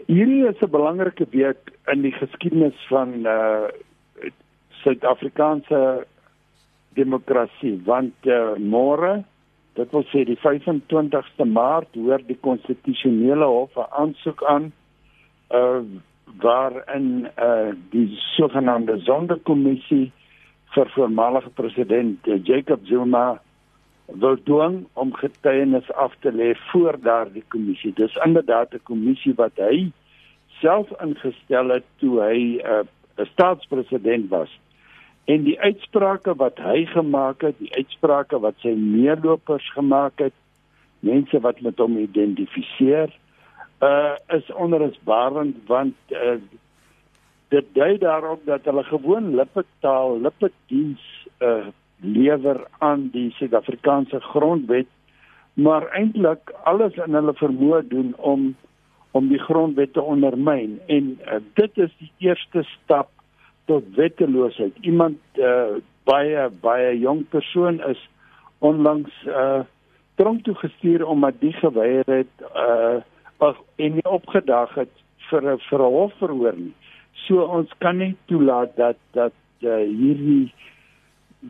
Hierdie 0.07 0.47
is 0.49 0.61
'n 0.61 0.71
belangrike 0.71 1.27
week 1.31 1.73
in 1.87 2.03
die 2.03 2.13
geskiedenis 2.13 2.87
van 2.89 3.27
uh 3.27 3.69
Suid-Afrikaanse 4.83 6.07
demokrasie 6.95 7.81
want 7.85 8.15
uh, 8.27 8.55
môre 8.59 9.25
dit 9.79 9.93
wil 9.95 10.05
sê 10.13 10.25
die 10.29 10.39
25ste 10.41 11.47
Maart 11.49 11.95
hoor 11.97 12.25
die 12.29 12.39
konstitusionele 12.47 13.47
hof 13.49 13.77
'n 13.77 13.93
aansoek 14.03 14.43
aan 14.55 14.73
uh 15.61 15.85
waarin 16.43 17.29
uh 17.37 17.73
die 17.93 18.09
sogenaamde 18.37 18.99
sonderkommissie 19.05 20.13
vir 20.75 20.93
voormalige 20.97 21.51
president 21.51 22.29
uh, 22.29 22.39
Jacob 22.45 22.81
Zuma 22.85 23.41
wil 24.07 24.37
dwing 24.45 24.87
om 24.93 25.13
getuienis 25.15 25.93
af 25.93 26.15
te 26.21 26.33
lê 26.33 26.55
voor 26.71 26.97
daardie 27.01 27.45
kommissie. 27.49 27.93
Dis 27.93 28.17
inderdaad 28.25 28.75
'n 28.75 28.83
kommissie 28.83 29.35
wat 29.35 29.57
hy 29.57 29.93
self 30.61 30.89
ingestel 31.01 31.69
het 31.69 31.85
toe 31.97 32.21
hy 32.21 32.61
'n 32.61 32.87
uh, 33.21 33.27
staatspresident 33.33 34.29
was. 34.29 34.51
En 35.25 35.45
die 35.47 35.59
uitsprake 35.61 36.35
wat 36.35 36.59
hy 36.59 36.85
gemaak 36.91 37.45
het, 37.47 37.59
die 37.59 37.71
uitsprake 37.75 38.41
wat 38.43 38.59
sy 38.65 38.75
meelopers 38.75 39.69
gemaak 39.77 40.19
het, 40.19 40.35
mense 41.07 41.41
wat 41.43 41.61
met 41.63 41.79
hom 41.79 41.99
identifiseer, 41.99 43.13
uh 43.83 44.15
is 44.35 44.51
onrusbarend 44.55 45.57
want 45.67 45.95
uh 46.15 46.39
dit 47.53 47.67
dui 47.77 47.99
daarop 47.99 48.45
dat 48.47 48.65
hulle 48.65 48.83
gewoon 48.89 49.35
lippetaal, 49.35 50.19
lippediens 50.21 51.03
uh 51.43 51.71
lewer 52.03 52.65
aan 52.79 53.09
die 53.15 53.31
Suid-Afrikaanse 53.39 54.21
grondwet, 54.21 54.89
maar 55.55 55.87
eintlik 55.95 56.51
alles 56.65 56.97
in 56.99 57.15
hulle 57.15 57.35
vermoë 57.39 57.83
doen 57.89 58.15
om 58.19 58.53
om 59.13 59.29
die 59.29 59.39
grondwet 59.39 59.93
te 59.93 60.01
ondermyn. 60.01 60.79
En 60.89 61.19
uh, 61.21 61.37
dit 61.55 61.79
is 61.85 61.91
die 61.99 62.09
eerste 62.25 62.63
stap 62.65 63.11
tot 63.65 63.85
wetteloosheid. 63.95 64.77
Iemand 64.81 65.19
uh, 65.39 65.79
baie 66.05 66.49
baie 66.61 66.99
jong 66.99 67.25
persoon 67.29 67.81
is 67.91 68.01
onlangs 68.59 69.13
uh 69.27 69.63
tronk 70.15 70.45
toe 70.45 70.55
gestuur 70.55 71.07
omdat 71.07 71.41
die 71.41 71.53
geweier 71.53 72.07
het 72.07 72.47
uh 72.55 73.01
en 73.77 73.95
nie 73.99 74.07
opgedag 74.07 74.75
het 74.75 74.93
vir 75.31 75.43
'n 75.43 75.59
vir 75.69 75.81
'n 75.81 75.95
hofverhoor 75.99 76.57
nie. 76.57 76.75
So 77.27 77.43
ons 77.45 77.71
kan 77.79 77.97
nie 77.97 78.17
toelaat 78.27 78.77
dat 78.77 78.99
dat 79.13 79.33
uh, 79.61 79.77
hierdie 79.87 80.53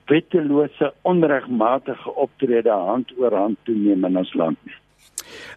wettelose 0.07 0.92
onregmatige 1.02 2.14
optrede 2.14 2.71
hand 2.71 3.12
oor 3.19 3.35
hand 3.35 3.59
toeneem 3.62 4.04
in 4.04 4.16
ons 4.16 4.35
land 4.35 4.59
nie. 4.64 4.81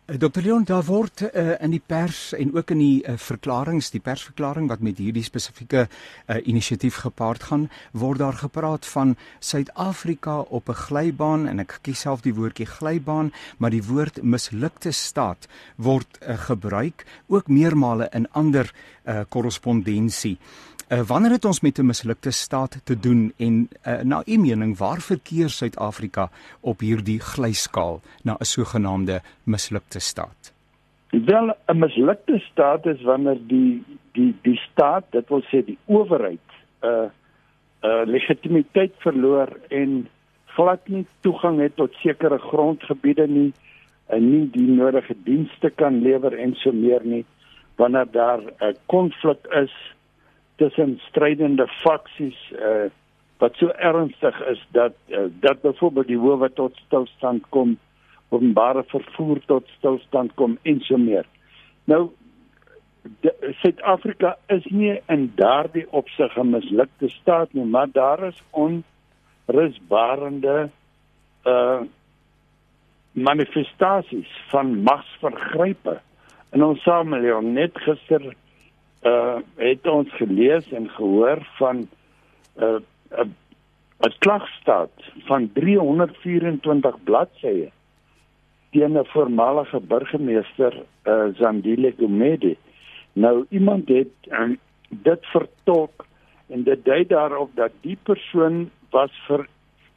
Eh, 0.06 0.20
Dr 0.20 0.42
Leon 0.42 0.64
daar 0.64 0.84
word 0.86 1.22
uh, 1.22 1.56
in 1.66 1.72
die 1.74 1.82
pers 1.82 2.34
en 2.38 2.52
ook 2.54 2.70
in 2.76 2.78
die 2.78 3.00
uh, 3.02 3.16
verklaringe 3.18 3.82
die 3.90 4.02
persverklaring 4.06 4.68
wat 4.70 4.84
met 4.86 5.00
hierdie 5.02 5.24
spesifieke 5.26 5.88
uh, 5.88 6.36
inisiatief 6.46 7.00
gepaard 7.02 7.48
gaan 7.50 7.64
word 7.90 8.22
daar 8.22 8.38
gepraat 8.38 8.86
van 8.86 9.16
Suid-Afrika 9.40 10.38
op 10.40 10.70
'n 10.70 10.78
glybaan 10.84 11.48
en 11.48 11.60
ek 11.66 11.80
kies 11.82 12.06
self 12.06 12.22
die 12.22 12.36
woordjie 12.38 12.70
glybaan 12.70 13.34
maar 13.58 13.74
die 13.74 13.82
woord 13.82 14.22
mislukte 14.22 14.92
staat 14.92 15.50
word 15.76 16.22
uh, 16.22 16.38
gebruik 16.38 17.06
ook 17.28 17.48
meermale 17.48 18.10
in 18.14 18.30
ander 18.32 18.74
korrespondensie. 19.30 20.38
Uh, 20.38 20.76
Uh, 20.86 21.02
wanneer 21.02 21.32
het 21.32 21.46
ons 21.46 21.60
met 21.60 21.78
'n 21.80 21.86
mislukte 21.86 22.32
staat 22.32 22.78
te 22.84 23.00
doen 23.00 23.34
en 23.38 23.70
uh, 23.88 24.00
na 24.00 24.22
u 24.26 24.38
mening 24.38 24.78
waar 24.78 25.02
verkeer 25.02 25.50
Suid-Afrika 25.50 26.30
op 26.60 26.80
hierdie 26.80 27.20
glyskaal 27.20 28.02
na 28.22 28.36
'n 28.40 28.46
sogenaamde 28.46 29.22
mislukte 29.46 30.00
staat? 30.00 30.54
Wel 31.10 31.56
'n 31.68 31.80
mislukte 31.80 32.40
staat 32.52 32.86
is 32.86 33.02
wanneer 33.02 33.38
die 33.48 33.84
die 34.12 34.36
die 34.42 34.60
staat, 34.72 35.04
dit 35.12 35.30
wil 35.30 35.44
sê 35.52 35.64
die 35.66 35.78
owerheid, 35.86 36.50
'n 36.82 36.88
uh, 36.88 37.10
'n 37.82 37.88
uh, 37.88 38.06
legitimiteit 38.06 38.94
verloor 38.98 39.50
en 39.70 40.08
glad 40.46 40.88
nie 40.88 41.06
toegang 41.22 41.60
het 41.60 41.76
tot 41.76 41.94
sekere 41.94 42.38
grondgebiede 42.38 43.28
nie 43.28 43.54
en 44.08 44.30
nie 44.32 44.50
die 44.52 44.68
nodige 44.68 45.16
dienste 45.24 45.70
kan 45.70 46.02
lewer 46.02 46.34
en 46.38 46.56
so 46.56 46.72
meer 46.72 47.02
nie 47.04 47.26
wanneer 47.76 48.08
daar 48.12 48.42
'n 48.42 48.52
uh, 48.64 48.74
konflik 48.86 49.48
is 49.64 49.74
tussen 50.56 51.00
strydende 51.10 51.68
faksies 51.68 52.40
uh 52.52 52.90
wat 53.38 53.56
so 53.60 53.68
ernstig 53.68 54.38
is 54.48 54.62
dat 54.72 54.94
uh, 55.08 55.26
dat 55.40 55.62
byvoorbeeld 55.62 56.08
die 56.08 56.18
howe 56.18 56.50
tot 56.54 56.76
stilstand 56.86 57.44
kom, 57.50 57.78
openbare 58.30 58.84
vervoer 58.88 59.40
tot 59.46 59.68
stilstand 59.78 60.36
kom 60.36 60.58
en 60.64 60.82
so 60.82 60.98
meer. 60.98 61.26
Nou 61.86 62.10
Suid-Afrika 63.62 64.32
is 64.50 64.66
nie 64.74 64.96
in 65.14 65.28
daardie 65.38 65.86
opsig 65.94 66.38
'n 66.38 66.50
mislukte 66.50 67.10
staat 67.10 67.54
nie, 67.54 67.66
maar 67.66 67.92
daar 67.92 68.24
is 68.24 68.44
onrusbarende 68.52 70.70
uh 71.46 71.82
manifestasies 73.12 74.32
van 74.50 74.84
magsvergrype 74.84 76.02
in 76.52 76.64
ons 76.64 76.82
samelewing. 76.82 77.54
Net 77.54 77.78
gister 77.78 78.36
uh 79.04 79.38
het 79.56 79.88
ons 79.88 80.12
gelees 80.12 80.72
en 80.72 80.90
gehoor 80.90 81.48
van 81.58 81.88
uh, 82.58 82.80
'n 83.12 83.36
'n 84.06 84.14
klagstaat 84.18 84.92
van 85.26 85.52
324 85.54 87.04
bladsye 87.04 87.72
teen 88.76 88.94
'n 89.00 89.08
voormalige 89.16 89.80
burgemeester 89.80 90.74
uh 91.04 91.26
Zandile 91.40 91.94
Gumede. 91.98 92.56
Nou 93.14 93.46
iemand 93.50 93.88
het 93.88 94.14
um, 94.30 94.60
dit 94.90 95.20
vertolk 95.22 96.06
en 96.48 96.64
dit 96.64 96.86
dui 96.86 97.08
daarop 97.08 97.52
dat 97.56 97.72
die 97.82 97.98
persoon 98.04 98.70
was 98.90 99.12
vir 99.28 99.48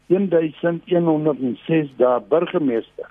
1106 0.07 1.89
dae 1.97 2.21
burgemeester. 2.29 3.11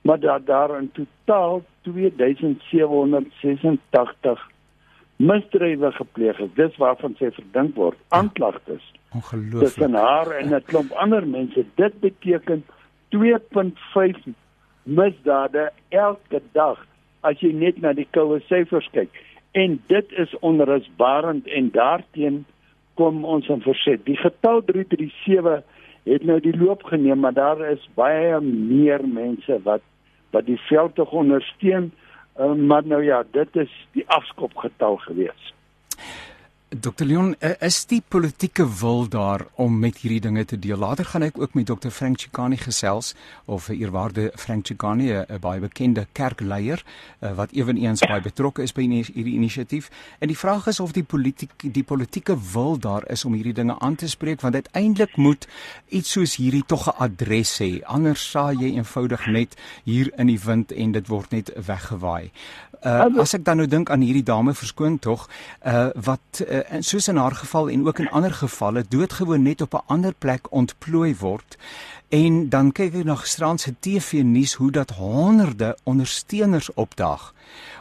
Maar 0.00 0.20
dat 0.20 0.46
daar 0.46 0.80
in 0.80 0.92
totaal 0.92 1.62
2786 1.80 4.50
misdrywe 5.16 5.92
gepleeg 5.92 6.38
is. 6.38 6.48
Dis 6.54 6.76
waarvan 6.76 7.14
sy 7.18 7.30
verdink 7.30 7.76
word. 7.76 7.98
Aanklagtes. 8.08 8.92
Ongelooflik. 9.14 9.60
Dis 9.60 9.76
en 9.76 9.94
haar 9.94 10.30
en 10.30 10.54
'n 10.54 10.62
klomp 10.64 10.90
ander 10.90 11.28
mense. 11.28 11.64
Dit 11.74 12.00
beteken 12.00 12.64
2.5 13.08 14.16
misdade 14.82 15.70
elke 15.88 16.40
dag 16.52 16.78
as 17.20 17.40
jy 17.44 17.52
net 17.52 17.80
na 17.82 17.92
die 17.92 18.08
koue 18.12 18.40
syfers 18.48 18.88
kyk. 18.94 19.12
En 19.52 19.80
dit 19.90 20.12
is 20.22 20.32
onrusbarend 20.46 21.48
en 21.48 21.70
daarteen 21.74 22.44
kom 22.94 23.24
ons 23.24 23.48
in 23.48 23.62
verset. 23.64 24.02
Die 24.06 24.16
getal 24.16 24.62
337 24.64 25.62
het 26.08 26.24
nou 26.24 26.38
die 26.40 26.56
loop 26.56 26.82
geneem, 26.88 27.20
maar 27.20 27.36
daar 27.36 27.60
is 27.70 27.88
baie 27.94 28.40
meer 28.40 29.04
mense 29.06 29.60
wat 29.64 29.84
wat 30.30 30.46
die 30.46 30.60
veldtog 30.68 31.10
ondersteun. 31.10 31.90
Uh, 32.38 32.52
maar 32.54 32.86
nou 32.86 33.02
ja, 33.04 33.24
dit 33.32 33.56
is 33.56 33.72
die 33.92 34.04
afskopgetal 34.06 34.96
gewees. 34.96 35.54
Dr 36.70 37.02
Leon, 37.04 37.32
is 37.58 37.80
die 37.90 37.98
politieke 37.98 38.62
wil 38.78 39.08
daar 39.10 39.42
om 39.58 39.80
met 39.82 39.96
hierdie 40.04 40.20
dinge 40.22 40.44
te 40.46 40.54
deel? 40.54 40.78
Later 40.78 41.04
gaan 41.04 41.24
ek 41.26 41.38
ook 41.42 41.56
met 41.58 41.66
Dr 41.66 41.90
Frank 41.90 42.20
Chikani 42.22 42.60
gesels 42.60 43.16
of 43.50 43.66
eerwaarde 43.74 44.28
Frank 44.38 44.68
Chikani, 44.70 45.10
'n 45.10 45.40
baie 45.42 45.58
bekende 45.60 46.06
kerkleier 46.12 46.84
wat 47.18 47.50
ewenigs 47.50 48.06
baie 48.06 48.22
betrokke 48.22 48.62
is 48.62 48.72
by 48.72 48.86
hierdie 48.86 49.34
inisiatief. 49.34 49.90
En 50.20 50.28
die 50.28 50.38
vraag 50.38 50.66
is 50.66 50.80
of 50.80 50.92
die 50.92 51.02
politiek 51.02 51.50
die 51.58 51.82
politieke 51.82 52.38
wil 52.52 52.78
daar 52.78 53.02
is 53.10 53.24
om 53.24 53.34
hierdie 53.34 53.52
dinge 53.52 53.78
aan 53.80 53.96
te 53.96 54.08
spreek 54.08 54.40
want 54.40 54.54
uiteindelik 54.54 55.16
moet 55.16 55.48
iets 55.88 56.12
soos 56.12 56.36
hierdie 56.36 56.64
tog 56.66 56.86
'n 56.86 57.02
adres 57.02 57.58
hê. 57.58 57.82
Anders 57.82 58.30
saai 58.30 58.54
jy 58.54 58.76
eenvoudig 58.76 59.26
net 59.26 59.56
hier 59.84 60.12
in 60.16 60.26
die 60.26 60.40
wind 60.44 60.72
en 60.72 60.92
dit 60.92 61.06
word 61.08 61.30
net 61.30 61.50
weggewaai. 61.66 62.30
Uh, 62.80 63.04
as 63.20 63.34
ek 63.36 63.42
dan 63.44 63.58
nou 63.60 63.66
dink 63.68 63.90
aan 63.92 64.00
hierdie 64.00 64.24
dame 64.24 64.54
verskoon 64.56 64.94
tog 65.04 65.26
uh, 65.68 65.90
wat 66.00 66.40
uh, 66.40 66.80
soos 66.80 67.10
in 67.12 67.18
haar 67.20 67.34
geval 67.36 67.68
en 67.68 67.82
ook 67.84 67.98
in 68.00 68.08
ander 68.08 68.32
gevalle 68.32 68.84
doodgewoon 68.88 69.42
net 69.44 69.60
op 69.60 69.74
'n 69.74 69.84
ander 69.86 70.14
plek 70.14 70.48
ontplooi 70.48 71.12
word. 71.20 71.58
En 72.08 72.48
dan 72.48 72.72
kyk 72.72 72.94
ek 72.94 73.04
na 73.04 73.14
gisterand 73.14 73.60
se 73.60 73.74
TV 73.80 74.22
nuus 74.24 74.54
hoe 74.54 74.70
dat 74.70 74.90
honderde 74.90 75.76
ondersteuners 75.84 76.72
opdaag 76.74 77.34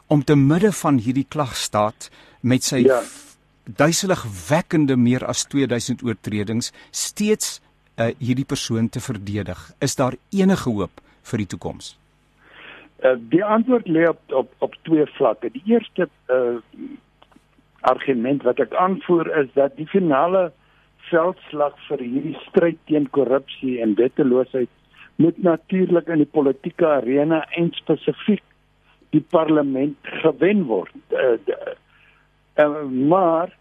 om 0.07 0.23
te 0.23 0.35
midde 0.35 0.71
van 0.71 0.97
hierdie 0.97 1.25
klagstaat 1.29 2.09
met 2.39 2.63
sy 2.63 2.83
ja. 2.83 3.01
duiselig 3.63 4.25
wekkende 4.49 4.95
meer 4.95 5.25
as 5.25 5.45
2000 5.47 6.03
oortredings 6.03 6.71
steeds 6.91 7.61
uh, 7.95 8.11
hierdie 8.17 8.45
persoon 8.45 8.89
te 8.89 8.99
verdedig. 8.99 9.71
Is 9.79 9.95
daar 9.95 10.15
enige 10.29 10.69
hoop 10.69 11.01
vir 11.23 11.37
die 11.37 11.47
toekoms 11.47 11.99
Uh, 12.99 13.15
die 13.31 13.43
antwoord 13.45 13.87
lê 13.87 14.07
op, 14.09 14.19
op 14.27 14.51
op 14.59 14.73
twee 14.87 15.05
vlakke. 15.17 15.51
Die 15.55 15.63
eerste 15.65 16.09
uh 16.27 16.57
argument 17.87 18.43
wat 18.43 18.59
ek 18.59 18.73
aanvoer 18.75 19.29
is 19.39 19.47
dat 19.55 19.77
die 19.77 19.87
finale 19.87 20.49
veldslag 21.07 21.77
vir 21.87 22.01
hierdie 22.03 22.35
stryd 22.49 22.79
teen 22.91 23.07
korrupsie 23.15 23.77
en 23.79 23.95
wetteloosheid 23.95 24.67
moet 25.19 25.39
natuurlik 25.43 26.07
in 26.11 26.23
die 26.23 26.31
politieke 26.31 26.87
arena 26.87 27.41
en 27.59 27.71
spesifiek 27.75 28.43
die 29.15 29.23
parlement 29.31 29.97
gewen 30.21 30.65
word. 30.69 30.95
Uh, 31.11 31.39
uh, 32.59 32.83
maar 32.87 33.51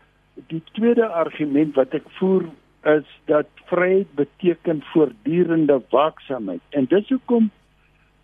die 0.53 0.63
tweede 0.77 1.07
argument 1.07 1.75
wat 1.79 1.95
ek 1.99 2.07
voer 2.19 2.47
is 2.87 3.07
dat 3.31 3.49
vryheid 3.71 4.11
beteken 4.15 4.85
voortdurende 4.93 5.81
waaksaamheid. 5.91 6.63
En 6.71 6.87
dis 6.91 7.09
hoekom 7.09 7.51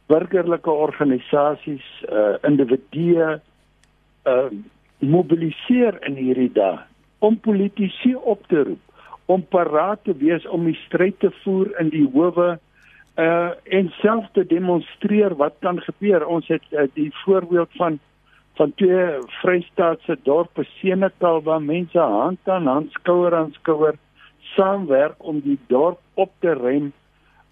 burgerlike 0.07 0.71
organisasies, 0.71 1.85
uh 2.09 2.37
individue 2.45 3.41
uh 4.27 4.49
mobiliseer 5.05 5.99
in 6.07 6.17
hierdie 6.17 6.53
dae 6.53 6.79
om 7.25 7.37
politici 7.41 8.15
op 8.15 8.45
te 8.49 8.63
roep, 8.65 8.81
om 9.27 9.43
paraat 9.49 10.05
te 10.05 10.15
wees 10.21 10.45
om 10.53 10.67
die 10.69 10.77
stryd 10.85 11.17
te 11.25 11.31
voer 11.43 11.73
in 11.81 11.91
die 11.93 12.07
howe 12.13 12.55
uh 13.17 13.51
en 13.79 13.93
self 14.01 14.27
te 14.37 14.45
demonstreer 14.51 15.37
wat 15.41 15.57
kan 15.61 15.81
gebeur. 15.81 16.27
Ons 16.27 16.49
het 16.53 16.65
uh, 16.73 16.89
die 16.95 17.13
voorbeeld 17.25 17.71
van 17.81 18.01
van 18.55 18.73
twee 18.79 19.07
Vrystaatse 19.41 20.17
dorpe 20.23 20.63
Senekal 20.79 21.43
waar 21.43 21.63
mense 21.63 21.99
hand 21.99 22.39
aan 22.45 22.67
hand 22.67 22.93
skouer 22.93 23.35
aan 23.35 23.53
skouer 23.53 23.97
saamwerk 24.55 25.15
om 25.19 25.41
die 25.43 25.59
dorp 25.67 25.99
op 26.15 26.31
te 26.41 26.53
rem 26.53 26.93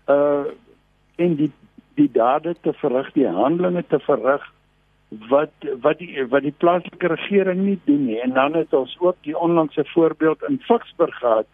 uh 0.08 0.44
en 1.16 1.34
die 1.36 1.50
die 1.94 2.10
dade 2.12 2.54
te 2.60 2.72
verrig, 2.72 3.12
die 3.12 3.28
handelinge 3.28 3.84
te 3.88 3.98
verrig 4.06 4.44
wat 5.28 5.52
wat 5.84 5.98
die 6.00 6.24
wat 6.32 6.44
die 6.46 6.54
plaaslike 6.64 7.08
regering 7.12 7.64
nie 7.64 7.78
doen 7.84 8.06
nie. 8.06 8.20
En 8.20 8.32
dan 8.38 8.54
het 8.56 8.72
ons 8.72 8.94
ook 9.00 9.16
die 9.28 9.36
onlangse 9.38 9.84
voorbeeld 9.92 10.42
in 10.48 10.60
Ficksburg 10.68 11.18
gehad 11.18 11.46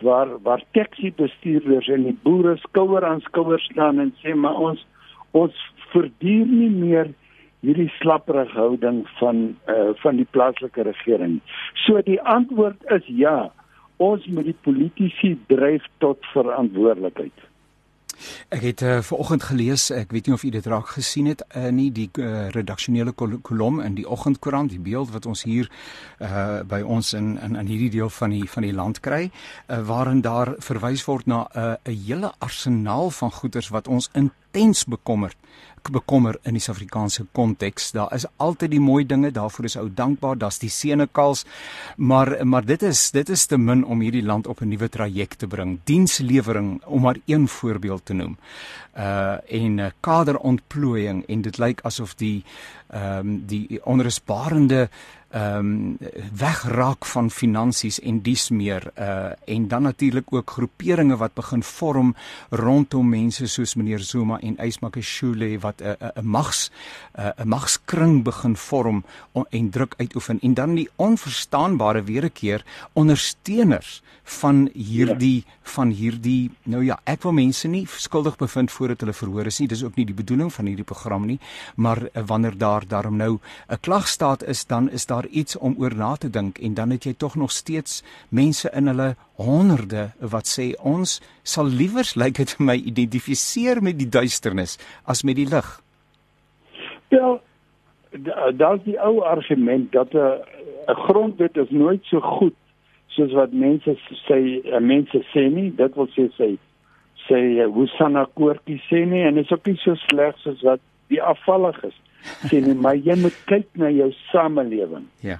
waar 0.00 0.28
waar 0.42 0.62
taxi 0.72 1.12
bestuurders 1.16 1.88
en 1.88 2.04
die 2.04 2.18
boere 2.22 2.56
skouer 2.56 3.04
aan 3.04 3.20
skouer 3.20 3.60
staan 3.60 4.00
en 4.00 4.14
sê 4.22 4.34
maar 4.34 4.56
ons 4.56 4.86
ons 5.30 5.62
verduur 5.92 6.46
nie 6.46 6.70
meer 6.70 7.12
hierdie 7.64 7.90
slapperige 7.98 8.58
houding 8.58 9.04
van 9.18 9.56
uh, 9.68 9.92
van 10.02 10.16
die 10.16 10.28
plaaslike 10.30 10.82
regering. 10.82 11.40
So 11.86 12.02
die 12.02 12.20
antwoord 12.22 12.82
is 12.98 13.06
ja. 13.06 13.50
Ons 13.96 14.26
moet 14.28 14.44
die 14.44 14.58
politici 14.60 15.30
dryf 15.48 15.84
tot 16.04 16.20
verantwoordelikheid. 16.34 17.46
Ek 18.48 18.62
het 18.62 18.82
uh, 18.82 18.98
vanoggend 19.02 19.42
gelees, 19.42 19.90
ek 19.90 20.10
weet 20.10 20.26
nie 20.26 20.34
of 20.34 20.42
u 20.42 20.50
dit 20.50 20.66
raak 20.66 20.88
gesien 20.96 21.26
het 21.26 21.42
uh, 21.56 21.68
nie, 21.68 21.90
die 21.92 22.10
uh, 22.18 22.48
redaksionele 22.54 23.12
kolom 23.42 23.80
in 23.80 23.94
die 23.94 24.06
oggendkoerant, 24.08 24.70
die 24.70 24.80
beeld 24.80 25.10
wat 25.10 25.26
ons 25.26 25.42
hier 25.42 25.70
uh, 26.18 26.60
by 26.66 26.80
ons 26.82 27.12
in 27.12 27.36
in 27.42 27.56
in 27.56 27.66
hierdie 27.66 27.90
deel 27.90 28.10
van 28.10 28.30
die 28.30 28.44
van 28.50 28.62
die 28.62 28.74
land 28.74 29.00
kry, 29.00 29.30
uh, 29.30 29.80
waarin 29.86 30.20
daar 30.20 30.54
verwys 30.58 31.04
word 31.04 31.26
na 31.26 31.46
'n 31.46 31.58
uh, 31.58 31.74
'n 31.84 32.04
hele 32.06 32.32
arsenaal 32.38 33.10
van 33.10 33.32
goederes 33.32 33.68
wat 33.68 33.88
ons 33.88 34.10
intens 34.56 34.84
bekommerd 34.84 35.36
bekommer 35.92 36.34
in 36.42 36.56
die 36.56 36.60
Suid-Afrikaanse 36.62 37.28
konteks. 37.36 37.92
Daar 37.94 38.10
is 38.14 38.24
altyd 38.42 38.72
die 38.72 38.80
mooi 38.82 39.04
dinge, 39.06 39.30
daarvoor 39.30 39.68
is 39.68 39.76
ou 39.78 39.84
dankbaar, 39.86 40.38
daar's 40.38 40.58
die 40.58 40.70
senekals, 40.72 41.44
maar 41.96 42.32
maar 42.42 42.66
dit 42.66 42.82
is 42.82 43.10
dit 43.14 43.28
is 43.30 43.46
te 43.46 43.58
min 43.58 43.84
om 43.84 44.02
hierdie 44.02 44.24
land 44.24 44.46
op 44.46 44.60
'n 44.60 44.68
nuwe 44.68 44.88
traject 44.88 45.38
te 45.38 45.46
bring. 45.46 45.78
Dienslewering 45.84 46.82
om 46.84 47.02
maar 47.02 47.18
een 47.26 47.48
voorbeeld 47.48 48.04
te 48.04 48.14
noem. 48.14 48.36
Uh 48.98 49.36
en 49.46 49.78
uh, 49.78 49.86
kaderontplooiing 50.00 51.26
en 51.28 51.42
dit 51.42 51.58
lyk 51.58 51.80
asof 51.82 52.14
die 52.14 52.44
ehm 52.88 53.18
um, 53.18 53.46
die 53.46 53.80
onrusbarende 53.84 54.88
ehm 55.30 55.58
um, 55.58 55.98
wegraak 56.32 57.04
van 57.04 57.30
finansies 57.30 57.98
en 58.00 58.20
dies 58.22 58.50
meer 58.50 58.90
uh 58.94 59.32
en 59.44 59.68
dan 59.68 59.82
natuurlik 59.82 60.32
ook 60.32 60.50
groeperinge 60.50 61.16
wat 61.16 61.34
begin 61.34 61.62
vorm 61.62 62.14
rondom 62.50 63.08
mense 63.08 63.46
soos 63.46 63.74
meneer 63.74 63.98
Zuma 63.98 64.38
en 64.40 64.56
Ysmakashule 64.56 65.58
wat 65.58 65.80
'n 65.80 65.96
'n 66.00 66.12
'n 66.20 66.26
mags 66.26 66.70
'n 67.14 67.48
magskring 67.48 68.22
begin 68.22 68.56
vorm 68.56 69.04
on, 69.32 69.46
en 69.50 69.70
druk 69.70 69.94
uitoefen. 69.96 70.40
En 70.40 70.54
dan 70.54 70.74
die 70.74 70.88
onverstaanbare 70.96 72.02
weer 72.02 72.24
'n 72.24 72.32
keer 72.32 72.64
ondersteuners 72.92 74.02
van 74.22 74.70
hierdie 74.74 75.44
ja. 75.46 75.52
van 75.62 75.90
hierdie 75.90 76.50
nou 76.62 76.84
ja 76.84 76.98
ek 77.04 77.22
wil 77.22 77.32
mense 77.32 77.68
nie 77.68 77.86
skuldig 77.86 78.36
bevind 78.36 78.70
voordat 78.70 79.00
hulle 79.00 79.12
verhoor 79.12 79.46
is 79.46 79.58
nie. 79.58 79.68
Dis 79.68 79.84
ook 79.84 79.94
nie 79.96 80.06
die 80.06 80.14
bedoeling 80.14 80.52
van 80.52 80.66
hierdie 80.66 80.84
program 80.84 81.26
nie. 81.26 81.38
Maar 81.74 82.02
uh, 82.02 82.22
wanneer 82.26 82.58
daar 82.58 82.75
daarom 82.84 83.16
nou 83.16 83.38
'n 83.68 83.80
klagstaat 83.80 84.42
is 84.42 84.66
dan 84.66 84.90
is 84.90 85.06
daar 85.06 85.26
iets 85.26 85.56
om 85.56 85.74
oor 85.78 85.94
na 85.94 86.16
te 86.16 86.30
dink 86.30 86.58
en 86.58 86.74
dan 86.74 86.90
het 86.90 87.04
jy 87.04 87.14
tog 87.14 87.34
nog 87.34 87.50
steeds 87.50 88.02
mense 88.28 88.70
in 88.70 88.86
hulle 88.86 89.16
honderde 89.34 90.10
wat 90.18 90.46
sê 90.58 90.74
ons 90.82 91.20
sal 91.42 91.66
liewers 91.66 92.14
lyk 92.22 92.34
dit 92.36 92.50
vir 92.50 92.66
my 92.66 92.76
identifiseer 92.76 93.82
met 93.82 93.98
die 93.98 94.08
duisternis 94.08 94.78
as 95.04 95.22
met 95.22 95.36
die 95.36 95.48
lig. 95.48 95.80
Wel 97.08 97.40
daar's 98.56 98.82
die 98.84 99.00
ou 99.00 99.20
argument 99.20 99.92
dat 99.92 100.12
'n 100.14 100.40
'n 100.86 100.94
grondwet 100.94 101.56
is 101.56 101.70
nooit 101.70 102.04
so 102.04 102.20
goed 102.20 102.54
soos 103.06 103.32
wat 103.32 103.52
mense 103.52 103.96
sê 104.28 104.38
eh, 104.64 104.80
mense 104.80 105.22
sê 105.32 105.48
nie 105.52 105.70
dit 105.76 105.94
wil 105.94 106.08
sê 106.16 106.28
sê 106.38 106.56
sê 107.28 107.38
Husana 107.74 108.26
eh, 108.26 108.32
Koortjie 108.34 108.80
sê 108.88 109.04
nie 109.06 109.24
en 109.26 109.38
is 109.38 109.52
ook 109.52 109.66
nie 109.66 109.78
so 109.82 109.94
sleg 110.06 110.38
soos 110.42 110.62
wat 110.66 110.80
die 111.12 111.22
afvallig 111.22 111.78
is 111.84 111.96
sê 112.48 112.60
nie, 112.62 112.74
maar 112.74 112.98
jy 112.98 113.16
moet 113.20 113.36
kyk 113.50 113.68
na 113.80 113.90
jou 113.92 114.10
samelewing. 114.30 115.06
Ja. 115.24 115.38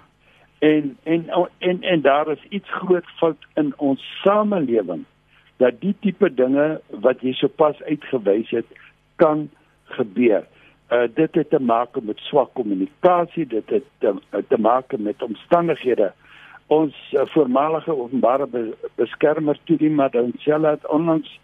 En 0.64 0.96
en 1.04 1.28
en 1.58 1.82
en 1.82 2.02
daar 2.02 2.30
is 2.32 2.42
iets 2.48 2.70
groot 2.80 3.06
fout 3.20 3.46
in 3.60 3.72
ons 3.76 4.02
samelewing 4.22 5.04
dat 5.62 5.80
die 5.80 5.94
tipe 6.00 6.30
dinge 6.34 6.66
wat 7.06 7.24
jy 7.24 7.32
sopas 7.36 7.80
uitgewys 7.88 8.52
het 8.54 8.68
kan 9.22 9.48
gebeur. 9.96 10.46
Uh 10.92 11.06
dit 11.14 11.34
het 11.34 11.50
te 11.50 11.60
maak 11.60 11.98
met 12.02 12.20
swak 12.28 12.54
kommunikasie, 12.54 13.46
dit 13.46 13.70
het 13.70 13.84
te, 13.98 14.14
te 14.48 14.58
maak 14.58 14.96
met 14.98 15.22
omstandighede. 15.22 16.12
Ons 16.66 16.94
uh, 17.14 17.22
voormalige 17.30 17.94
openbare 17.94 18.46
be, 18.50 18.62
beskermer 18.98 19.58
Tudi 19.64 19.88
Madonsela 19.90 20.70
het 20.74 20.86
onlangs 20.90 21.38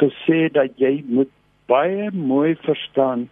gesê 0.00 0.48
dat 0.52 0.74
jy 0.80 1.02
moet 1.06 1.30
baie 1.70 2.10
mooi 2.12 2.54
verstaan 2.64 3.28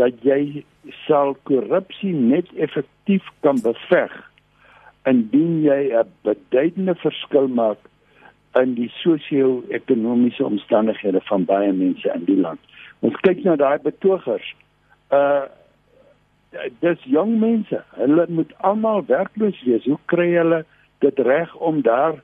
dat 0.00 0.16
jy 0.24 0.64
sal 1.06 1.36
korrupsie 1.48 2.12
net 2.12 2.48
effektief 2.56 3.26
kan 3.44 3.60
beveg 3.64 4.12
indien 5.08 5.62
jy 5.64 5.92
'n 5.92 6.08
beduidende 6.24 6.94
verskil 6.94 7.48
maak 7.48 7.78
in 8.60 8.74
die 8.74 8.90
sosio-ekonomiese 9.02 10.44
omstandighede 10.44 11.20
van 11.30 11.44
baie 11.44 11.72
mense 11.72 12.10
in 12.14 12.24
die 12.24 12.36
land. 12.36 12.60
Ons 13.00 13.16
kyk 13.22 13.44
na 13.44 13.56
daai 13.56 13.78
betogers. 13.78 14.54
Uh 15.10 15.46
dis 16.82 16.98
jong 17.06 17.38
mense. 17.38 17.78
Hulle 17.94 18.26
moet 18.28 18.52
almal 18.58 19.04
werkloos 19.06 19.62
wees. 19.62 19.84
Hoe 19.84 19.98
kry 20.06 20.32
hulle 20.34 20.64
dit 20.98 21.18
reg 21.18 21.54
om 21.54 21.82
daar 21.82 22.18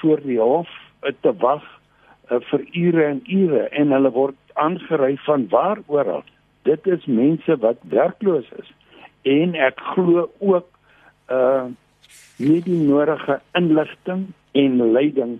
voor 0.00 0.20
die 0.20 0.38
hof 0.40 0.68
te 1.20 1.32
wag 1.40 1.79
uh, 2.30 2.40
vir 2.50 2.66
ure 2.72 3.04
en 3.04 3.22
ure 3.26 3.68
en 3.68 3.92
hulle 3.92 4.10
word 4.10 4.36
aangery 4.54 5.16
van 5.26 5.48
waar 5.50 5.82
oral? 5.86 6.24
dit 6.62 6.86
is 6.86 7.04
mense 7.06 7.56
wat 7.56 7.76
werkloos 7.88 8.48
is 8.58 8.72
en 9.22 9.54
ek 9.68 9.80
glo 9.94 10.28
ook 10.38 10.68
uh 11.36 11.70
nie 12.40 12.62
die 12.64 12.78
nodige 12.80 13.36
inligting 13.58 14.22
en 14.56 14.78
leiding 14.92 15.34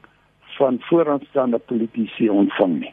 van 0.59 0.77
vooraanstaande 0.89 1.59
politici 1.59 2.29
ontvang 2.29 2.75
nie. 2.81 2.93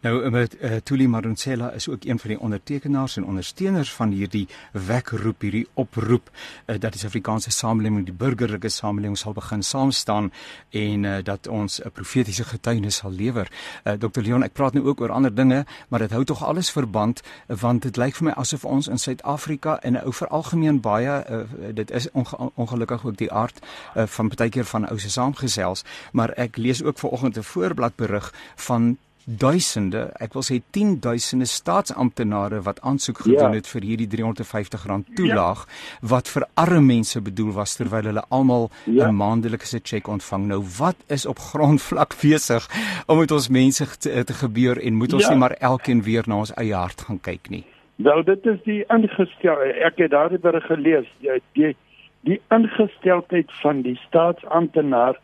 Nou 0.00 0.30
met 0.30 0.56
uh, 0.60 0.76
Tuli 0.82 1.08
Maronsela 1.08 1.70
is 1.70 1.88
ook 1.88 2.04
een 2.04 2.18
van 2.18 2.30
die 2.30 2.40
ondertekenaars 2.40 3.16
en 3.16 3.24
ondersteuners 3.24 3.92
van 3.92 4.10
hierdie 4.10 4.48
wekroep, 4.72 5.40
hierdie 5.40 5.66
oproep 5.74 6.30
uh, 6.30 6.78
dat 6.78 6.92
die 6.92 7.00
Suid-Afrikaanse 7.00 7.50
samelewing, 7.50 8.04
die 8.04 8.14
burgerlike 8.14 8.68
samelewing 8.68 9.18
sal 9.18 9.32
begin 9.32 9.62
saam 9.62 9.90
staan 9.90 10.32
en 10.70 11.04
uh, 11.04 11.16
dat 11.22 11.46
ons 11.48 11.80
'n 11.82 11.90
profetiese 11.92 12.44
getuienis 12.44 12.96
sal 12.96 13.10
lewer. 13.12 13.48
Uh, 13.84 13.92
Dr 13.92 14.20
Leon, 14.20 14.42
ek 14.42 14.52
praat 14.52 14.72
nou 14.72 14.86
ook 14.86 15.00
oor 15.00 15.10
ander 15.10 15.34
dinge, 15.34 15.64
maar 15.88 16.00
dit 16.00 16.10
hou 16.10 16.24
tog 16.24 16.44
alles 16.44 16.70
verband 16.70 17.22
want 17.46 17.82
dit 17.82 17.96
lyk 17.96 18.14
vir 18.16 18.24
my 18.24 18.32
asof 18.32 18.64
ons 18.64 18.88
in 18.88 18.98
Suid-Afrika 18.98 19.82
in 19.82 19.92
'n 19.92 20.04
ou 20.04 20.12
veralgemeen 20.12 20.80
baie 20.80 21.24
uh, 21.30 21.44
dit 21.74 21.90
is 21.90 22.10
onge 22.10 22.50
ongelukkig 22.54 23.04
ook 23.04 23.16
die 23.16 23.32
aard 23.32 23.60
uh, 23.96 24.06
van 24.06 24.28
baie 24.28 24.50
keer 24.50 24.64
van 24.64 24.88
ou 24.88 24.98
se 24.98 25.10
saamgesels, 25.10 25.84
maar 26.12 26.30
ek 26.36 26.56
lees 26.56 26.82
ook 26.82 26.98
vanoggend 26.98 27.36
'n 27.36 27.42
voorblad 27.42 27.96
berig 27.96 28.34
van 28.56 28.96
duisende, 29.38 30.10
ek 30.18 30.34
wil 30.34 30.42
sê 30.42 30.58
10 30.74 30.96
duisende 31.04 31.46
staatsamptenare 31.46 32.60
wat 32.66 32.80
aansoek 32.86 33.22
gedoen 33.24 33.54
ja. 33.54 33.60
het 33.60 33.68
vir 33.70 33.86
hierdie 33.86 34.08
R350 34.08 34.86
toelaag 35.18 35.64
ja. 35.66 36.08
wat 36.12 36.28
vir 36.28 36.46
arme 36.54 36.80
mense 36.80 37.20
bedoel 37.22 37.52
was 37.58 37.76
terwyl 37.78 38.10
hulle 38.10 38.24
almal 38.28 38.70
'n 38.86 38.96
ja. 38.96 39.10
maandelikse 39.10 39.80
cheque 39.82 40.10
ontvang. 40.10 40.46
Nou 40.46 40.62
wat 40.78 40.96
is 41.06 41.26
op 41.26 41.38
grondvlak 41.38 42.16
besig 42.22 42.66
om 43.06 43.18
met 43.18 43.30
ons 43.30 43.48
mense 43.48 43.86
te, 43.98 44.24
te 44.24 44.34
gebeur 44.34 44.78
en 44.78 44.94
moet 44.94 45.12
ons 45.12 45.24
ja. 45.24 45.30
nie 45.30 45.38
maar 45.38 45.56
elkeen 45.60 46.02
weer 46.02 46.24
na 46.26 46.42
ons 46.42 46.54
eie 46.54 46.74
hart 46.74 47.00
gaan 47.00 47.20
kyk 47.20 47.50
nie? 47.50 47.64
Wel 47.96 48.24
dit 48.24 48.46
is 48.46 48.60
die 48.64 48.84
ingestel 48.88 49.62
ek 49.84 49.98
het 49.98 50.10
daardie 50.10 50.60
gelees 50.60 51.06
die 51.20 51.42
die, 51.52 51.76
die 52.20 52.40
ingesteldheid 52.50 53.50
van 53.62 53.82
die 53.82 53.98
staatsamptenaar 54.08 55.20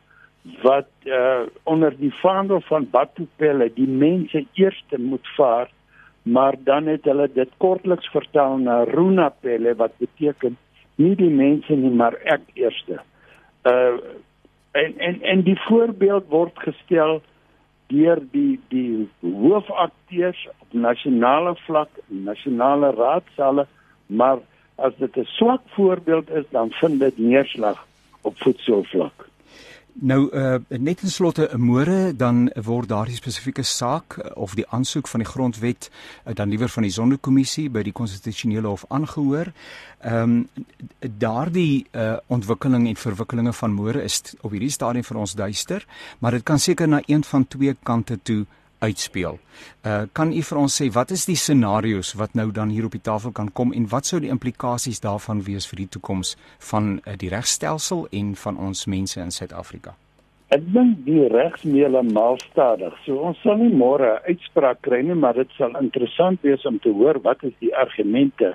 wat 0.62 0.88
uh, 1.04 1.46
onder 1.62 1.96
die 1.98 2.14
vaandel 2.14 2.60
van 2.60 2.90
Batupelle 2.90 3.70
die 3.74 3.88
mense 3.88 4.46
eerste 4.54 5.00
moet 5.00 5.26
vaar 5.36 5.70
maar 6.26 6.54
dan 6.58 6.86
het 6.86 7.04
hulle 7.04 7.28
dit 7.32 7.50
kortliks 7.56 8.08
vertaal 8.10 8.56
na 8.58 8.82
Runapele 8.82 9.74
wat 9.78 9.92
beteken 9.98 10.56
nie 10.96 11.14
die 11.14 11.30
mense 11.30 11.76
nie, 11.76 11.92
maar 11.92 12.16
ek 12.24 12.42
eerste. 12.54 13.00
Uh 13.62 13.98
en 14.76 14.98
en 15.00 15.22
en 15.22 15.42
die 15.42 15.56
voorbeeld 15.64 16.26
word 16.28 16.58
gestel 16.60 17.22
deur 17.88 18.20
die 18.32 18.58
die 18.68 19.06
hoofakteurs 19.22 20.42
op 20.58 20.74
nasionale 20.74 21.54
vlak, 21.64 21.88
nasionale 22.06 22.90
raadsale, 22.98 23.64
maar 24.06 24.42
as 24.76 24.92
dit 24.98 25.16
'n 25.16 25.24
swak 25.24 25.62
voorbeeld 25.78 26.30
is, 26.30 26.44
dan 26.50 26.70
vind 26.70 27.00
dit 27.00 27.18
neerslag 27.18 27.86
op 28.20 28.34
voedselvlak. 28.36 29.28
Nou 29.98 30.28
uh 30.28 30.56
net 30.68 31.02
in 31.02 31.08
slotte 31.08 31.48
'n 31.52 31.60
môre 31.60 32.16
dan 32.16 32.50
word 32.54 32.88
daardie 32.88 33.16
spesifieke 33.16 33.62
saak 33.62 34.18
uh, 34.18 34.30
of 34.34 34.54
die 34.54 34.68
aansoek 34.68 35.08
van 35.08 35.20
die 35.20 35.28
grondwet 35.28 35.90
uh, 36.26 36.34
dan 36.34 36.48
liewer 36.48 36.68
van 36.68 36.82
die 36.82 36.92
sondekommissie 36.92 37.70
by 37.70 37.82
die 37.82 37.92
konstitusionele 37.92 38.68
hof 38.68 38.84
aangehoor. 38.88 39.52
Ehm 40.00 40.22
um, 40.22 40.48
daardie 41.00 41.86
uh 41.92 42.16
ontwikkeling 42.26 42.88
en 42.88 42.96
verwikkelinge 42.96 43.52
van 43.52 43.72
môre 43.72 44.02
is 44.02 44.22
op 44.40 44.50
hierdie 44.50 44.70
stadium 44.70 45.04
vir 45.04 45.16
ons 45.16 45.34
duister, 45.34 45.86
maar 46.18 46.32
dit 46.32 46.42
kan 46.42 46.58
seker 46.58 46.88
na 46.88 47.00
een 47.06 47.24
van 47.24 47.48
twee 47.48 47.76
kante 47.82 48.18
toe 48.22 48.46
uitspeel. 48.78 49.38
Uh 49.84 50.04
kan 50.12 50.32
u 50.32 50.42
vir 50.42 50.58
ons 50.58 50.80
sê 50.80 50.88
wat 50.92 51.10
is 51.10 51.26
die 51.26 51.36
scenario's 51.36 52.14
wat 52.20 52.34
nou 52.34 52.50
dan 52.52 52.68
hier 52.68 52.84
op 52.84 52.96
die 52.96 53.02
tafel 53.02 53.32
kan 53.32 53.52
kom 53.52 53.72
en 53.72 53.88
wat 53.88 54.06
sou 54.06 54.20
die 54.20 54.32
implikasies 54.32 55.00
daarvan 55.00 55.42
wees 55.42 55.68
vir 55.70 55.84
die 55.84 55.88
toekoms 55.88 56.36
van 56.70 57.00
uh, 57.04 57.16
die 57.16 57.30
regstelsel 57.32 58.06
en 58.10 58.34
van 58.36 58.58
ons 58.58 58.86
mense 58.86 59.20
in 59.20 59.30
Suid-Afrika? 59.30 59.96
Ek 60.54 60.62
dink 60.72 61.00
die 61.06 61.26
regsmeele 61.26 62.02
maal 62.06 62.38
stadig. 62.44 62.94
So 63.04 63.18
ons 63.18 63.40
sal 63.42 63.58
nie 63.58 63.72
môre 63.74 64.20
uitspraak 64.28 64.84
kry 64.86 65.00
nie, 65.02 65.16
maar 65.18 65.34
dit 65.34 65.50
sal 65.58 65.74
interessant 65.80 66.42
wees 66.46 66.62
om 66.68 66.78
te 66.78 66.92
hoor 66.94 67.18
wat 67.24 67.42
is 67.42 67.54
die 67.58 67.74
argumente 67.74 68.54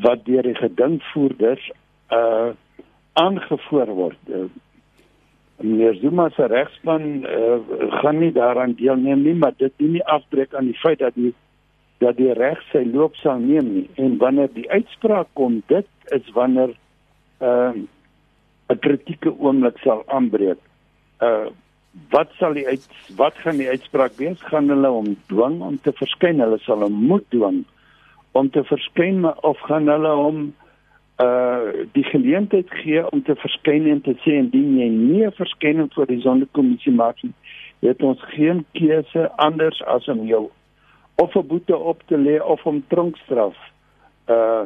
wat 0.00 0.24
deur 0.26 0.42
die 0.42 0.58
gedinkvoerders 0.58 1.72
uh 2.10 2.52
aangevoer 3.14 3.92
word. 3.94 4.30
Meneer 5.64 5.96
Zuma 6.02 6.28
se 6.36 6.46
regspan 6.50 7.24
uh, 7.24 7.56
gaan 8.00 8.18
nie 8.20 8.32
daaraan 8.36 8.74
deelneem 8.76 9.22
nie, 9.24 9.34
maar 9.34 9.54
dit 9.56 9.72
doen 9.80 9.94
nie 9.96 10.04
afbreek 10.04 10.54
aan 10.54 10.68
die 10.68 10.78
feit 10.82 11.00
dat 11.00 11.16
die 11.16 11.32
dat 12.02 12.18
die 12.18 12.32
reg 12.36 12.60
sy 12.72 12.82
loop 12.84 13.14
sal 13.16 13.38
neem 13.40 13.70
nie. 13.72 13.84
En 13.96 14.18
wanneer 14.20 14.50
die 14.52 14.66
uitspraak 14.68 15.30
kom, 15.38 15.62
dit 15.72 15.88
is 16.12 16.30
wanneer 16.36 16.74
ehm 17.40 17.78
uh, 17.80 17.84
'n 18.72 18.78
kritieke 18.80 19.32
oomblik 19.38 19.78
sal 19.84 20.02
aanbreek. 20.06 20.60
Uh 21.20 21.48
wat 22.10 22.30
sal 22.38 22.56
die 22.58 22.66
uit 22.66 22.86
wat 23.16 23.36
gaan 23.38 23.60
die 23.60 23.68
uitspraak 23.70 24.16
wees? 24.18 24.40
Gaan 24.50 24.68
hulle 24.68 24.90
hom 24.90 25.14
dwing 25.30 25.60
om 25.62 25.78
te 25.82 25.92
verskyn? 25.92 26.42
Hulle 26.42 26.58
sal 26.64 26.82
hom 26.82 26.96
moet 27.10 27.26
dwing 27.30 27.62
om 28.32 28.50
te 28.50 28.64
verskyn 28.66 29.22
of 29.46 29.60
gaan 29.68 29.88
hulle 29.88 30.14
hom 30.18 30.40
uh 31.22 31.86
die 31.92 32.04
geleentheid 32.04 32.70
gee 32.70 33.10
om 33.10 33.22
te 33.22 33.34
verskyn 33.34 33.86
en 33.86 34.00
te 34.00 34.16
sê 34.24 34.34
indien 34.40 34.78
jy 34.78 34.88
nie 34.88 35.26
'n 35.26 35.32
verskyning 35.32 35.92
voor 35.94 36.06
die 36.06 36.20
sondekommissie 36.20 36.92
maak 36.92 37.22
nie, 37.22 37.34
het 37.78 38.02
ons 38.02 38.20
geen 38.34 38.64
keuse 38.72 39.30
anders 39.36 39.82
as 39.84 40.08
om 40.08 40.26
jou 40.26 40.50
of 41.14 41.34
'n 41.34 41.46
boete 41.46 41.76
op 41.76 42.02
te 42.06 42.16
lê 42.16 42.42
of 42.42 42.66
om 42.66 42.84
tronkstraf 42.88 43.56
uh 44.28 44.62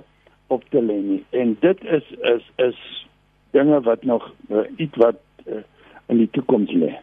op 0.46 0.64
te 0.68 0.80
lê 0.82 1.00
nie. 1.02 1.24
En 1.30 1.56
dit 1.60 1.84
is 1.84 2.04
is 2.20 2.50
is 2.56 3.06
dinge 3.50 3.80
wat 3.80 4.02
nog 4.02 4.32
uh, 4.48 4.58
iets 4.76 4.96
wat 4.96 5.16
uh, 5.46 5.54
in 6.06 6.16
die 6.16 6.30
toekoms 6.30 6.72
lê. 6.72 6.94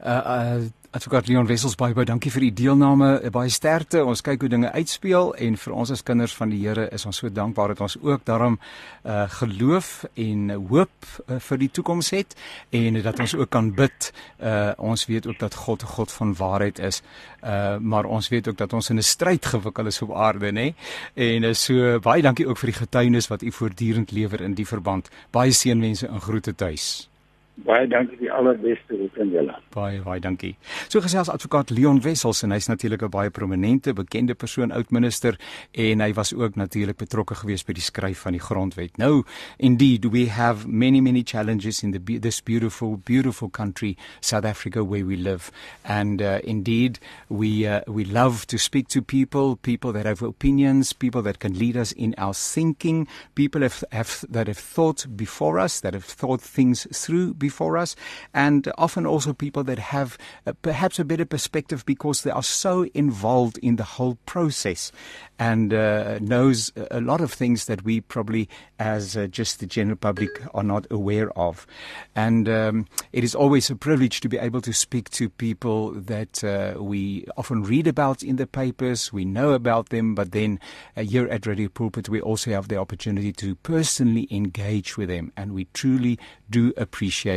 Uh 0.00 0.22
uh 0.26 0.62
Advokaat 0.94 1.26
Leon 1.26 1.46
Wessels 1.50 1.74
baie 1.74 1.90
baie 1.90 2.06
dankie 2.06 2.30
vir 2.30 2.44
u 2.46 2.48
deelname. 2.54 3.08
Baie 3.34 3.50
sterkte. 3.50 4.04
Ons 4.06 4.20
kyk 4.22 4.44
hoe 4.44 4.50
dinge 4.52 4.68
uitspeel 4.78 5.32
en 5.42 5.56
vir 5.58 5.72
ons 5.74 5.90
as 5.90 6.04
kinders 6.06 6.34
van 6.38 6.52
die 6.52 6.60
Here 6.62 6.84
is 6.94 7.02
ons 7.10 7.18
so 7.18 7.32
dankbaar 7.34 7.72
dat 7.72 7.80
ons 7.82 7.96
ook 7.98 8.22
daarom 8.28 8.60
uh 9.02 9.24
geloof 9.40 10.04
en 10.14 10.52
hoop 10.54 11.08
uh, 11.26 11.40
vir 11.48 11.58
die 11.58 11.68
toekoms 11.74 12.12
het 12.14 12.36
en 12.70 13.00
dat 13.02 13.18
ons 13.24 13.34
ook 13.34 13.50
kan 13.50 13.72
bid. 13.74 14.12
Uh 14.38 14.70
ons 14.78 15.06
weet 15.10 15.26
ook 15.26 15.38
dat 15.40 15.54
God 15.64 15.82
'n 15.82 15.90
God 15.96 16.12
van 16.12 16.34
waarheid 16.34 16.78
is. 16.78 17.02
Uh 17.42 17.78
maar 17.78 18.04
ons 18.04 18.28
weet 18.28 18.48
ook 18.48 18.56
dat 18.56 18.72
ons 18.72 18.90
in 18.90 18.98
'n 18.98 19.02
stryd 19.02 19.46
gewikkel 19.46 19.86
is 19.86 20.02
op 20.02 20.14
aarde, 20.14 20.52
nê? 20.52 20.74
En 21.14 21.42
uh, 21.42 21.52
so 21.54 21.98
baie 21.98 22.22
dankie 22.22 22.46
ook 22.46 22.58
vir 22.58 22.70
die 22.70 22.78
getuienis 22.78 23.28
wat 23.28 23.42
u 23.42 23.50
voortdurend 23.50 24.12
lewer 24.12 24.40
in 24.40 24.54
die 24.54 24.66
verband. 24.66 25.10
Baie 25.30 25.50
seënwense 25.50 26.06
en 26.06 26.20
groete 26.20 26.54
tuis. 26.54 27.08
Baie 27.54 27.86
dankie 27.86 28.16
die 28.18 28.30
allerbeste 28.34 28.96
ook 28.98 29.18
aan 29.22 29.28
julle. 29.30 29.54
Baie 29.70 30.00
baie 30.02 30.18
dankie. 30.20 30.56
So 30.90 30.98
gesels 31.04 31.28
advokaat 31.30 31.70
Leon 31.70 32.00
Wessels 32.02 32.42
en 32.42 32.50
hy's 32.50 32.66
natuurlik 32.66 33.02
'n 33.02 33.10
baie 33.10 33.30
prominente, 33.30 33.92
bekende 33.92 34.34
persoon, 34.34 34.72
oud 34.72 34.90
minister 34.90 35.38
en 35.72 36.00
hy 36.00 36.12
was 36.12 36.34
ook 36.34 36.56
natuurlik 36.56 36.96
betrokke 36.96 37.34
geweest 37.34 37.66
by 37.66 37.72
die 37.72 37.82
skryf 37.82 38.18
van 38.18 38.32
die 38.32 38.40
grondwet. 38.40 38.96
Nou, 38.96 39.22
indeed, 39.56 40.10
we 40.10 40.26
have 40.28 40.66
many 40.66 41.00
many 41.00 41.22
challenges 41.22 41.82
in 41.82 41.92
the 41.92 42.18
this 42.18 42.42
beautiful 42.42 43.00
beautiful 43.04 43.48
country 43.48 43.96
South 44.20 44.44
Africa 44.44 44.82
where 44.82 45.04
we 45.04 45.16
live. 45.16 45.52
And 45.84 46.20
uh, 46.20 46.38
indeed, 46.42 46.98
we 47.28 47.66
uh, 47.66 47.80
we 47.86 48.04
love 48.04 48.46
to 48.46 48.58
speak 48.58 48.88
to 48.88 49.02
people, 49.02 49.56
people 49.56 49.92
that 49.92 50.06
have 50.06 50.22
opinions, 50.22 50.92
people 50.92 51.22
that 51.22 51.38
can 51.38 51.56
lead 51.56 51.76
us 51.76 51.92
in 51.92 52.14
our 52.18 52.34
thinking, 52.34 53.06
people 53.34 53.60
have, 53.60 53.84
have 53.92 54.24
that 54.28 54.48
have 54.48 54.58
thought 54.58 55.06
before 55.16 55.60
us, 55.60 55.80
that 55.80 55.94
have 55.94 56.04
thought 56.04 56.40
things 56.40 56.86
through 56.92 57.34
before 57.44 57.76
us, 57.76 57.94
and 58.32 58.72
often 58.78 59.04
also 59.04 59.34
people 59.34 59.64
that 59.64 59.78
have 59.78 60.16
uh, 60.46 60.52
perhaps 60.62 60.98
a 60.98 61.04
better 61.04 61.26
perspective 61.26 61.84
because 61.84 62.22
they 62.22 62.30
are 62.30 62.48
so 62.64 62.86
involved 62.94 63.58
in 63.58 63.76
the 63.76 63.90
whole 63.96 64.16
process 64.24 64.92
and 65.38 65.74
uh, 65.74 66.18
knows 66.20 66.72
a 66.90 67.00
lot 67.00 67.20
of 67.20 67.32
things 67.32 67.66
that 67.66 67.84
we 67.84 68.00
probably, 68.00 68.48
as 68.78 69.16
uh, 69.16 69.26
just 69.26 69.60
the 69.60 69.66
general 69.66 69.96
public, 69.96 70.30
are 70.54 70.62
not 70.62 70.86
aware 70.90 71.30
of. 71.36 71.66
And 72.14 72.48
um, 72.48 72.86
it 73.12 73.24
is 73.24 73.34
always 73.34 73.68
a 73.68 73.76
privilege 73.76 74.20
to 74.20 74.28
be 74.28 74.38
able 74.38 74.62
to 74.62 74.72
speak 74.72 75.10
to 75.10 75.28
people 75.28 75.90
that 75.90 76.42
uh, 76.44 76.82
we 76.82 77.26
often 77.36 77.62
read 77.62 77.86
about 77.86 78.22
in 78.22 78.36
the 78.36 78.46
papers, 78.46 79.12
we 79.12 79.24
know 79.24 79.52
about 79.52 79.90
them, 79.90 80.14
but 80.14 80.32
then 80.32 80.60
uh, 80.96 81.02
here 81.02 81.28
at 81.28 81.46
Radio 81.46 81.68
Pulpit, 81.68 82.08
we 82.08 82.20
also 82.20 82.52
have 82.52 82.68
the 82.68 82.76
opportunity 82.76 83.32
to 83.32 83.54
personally 83.56 84.28
engage 84.30 84.96
with 84.96 85.08
them, 85.08 85.32
and 85.36 85.52
we 85.52 85.66
truly 85.74 86.18
do 86.48 86.72
appreciate 86.76 87.33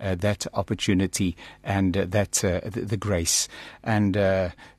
uh, 0.00 0.14
that 0.16 0.46
opportunity 0.54 1.36
and 1.64 1.96
uh, 1.96 2.04
that 2.08 2.44
uh, 2.44 2.60
the, 2.64 2.96
grace. 2.96 3.48
And 3.82 4.16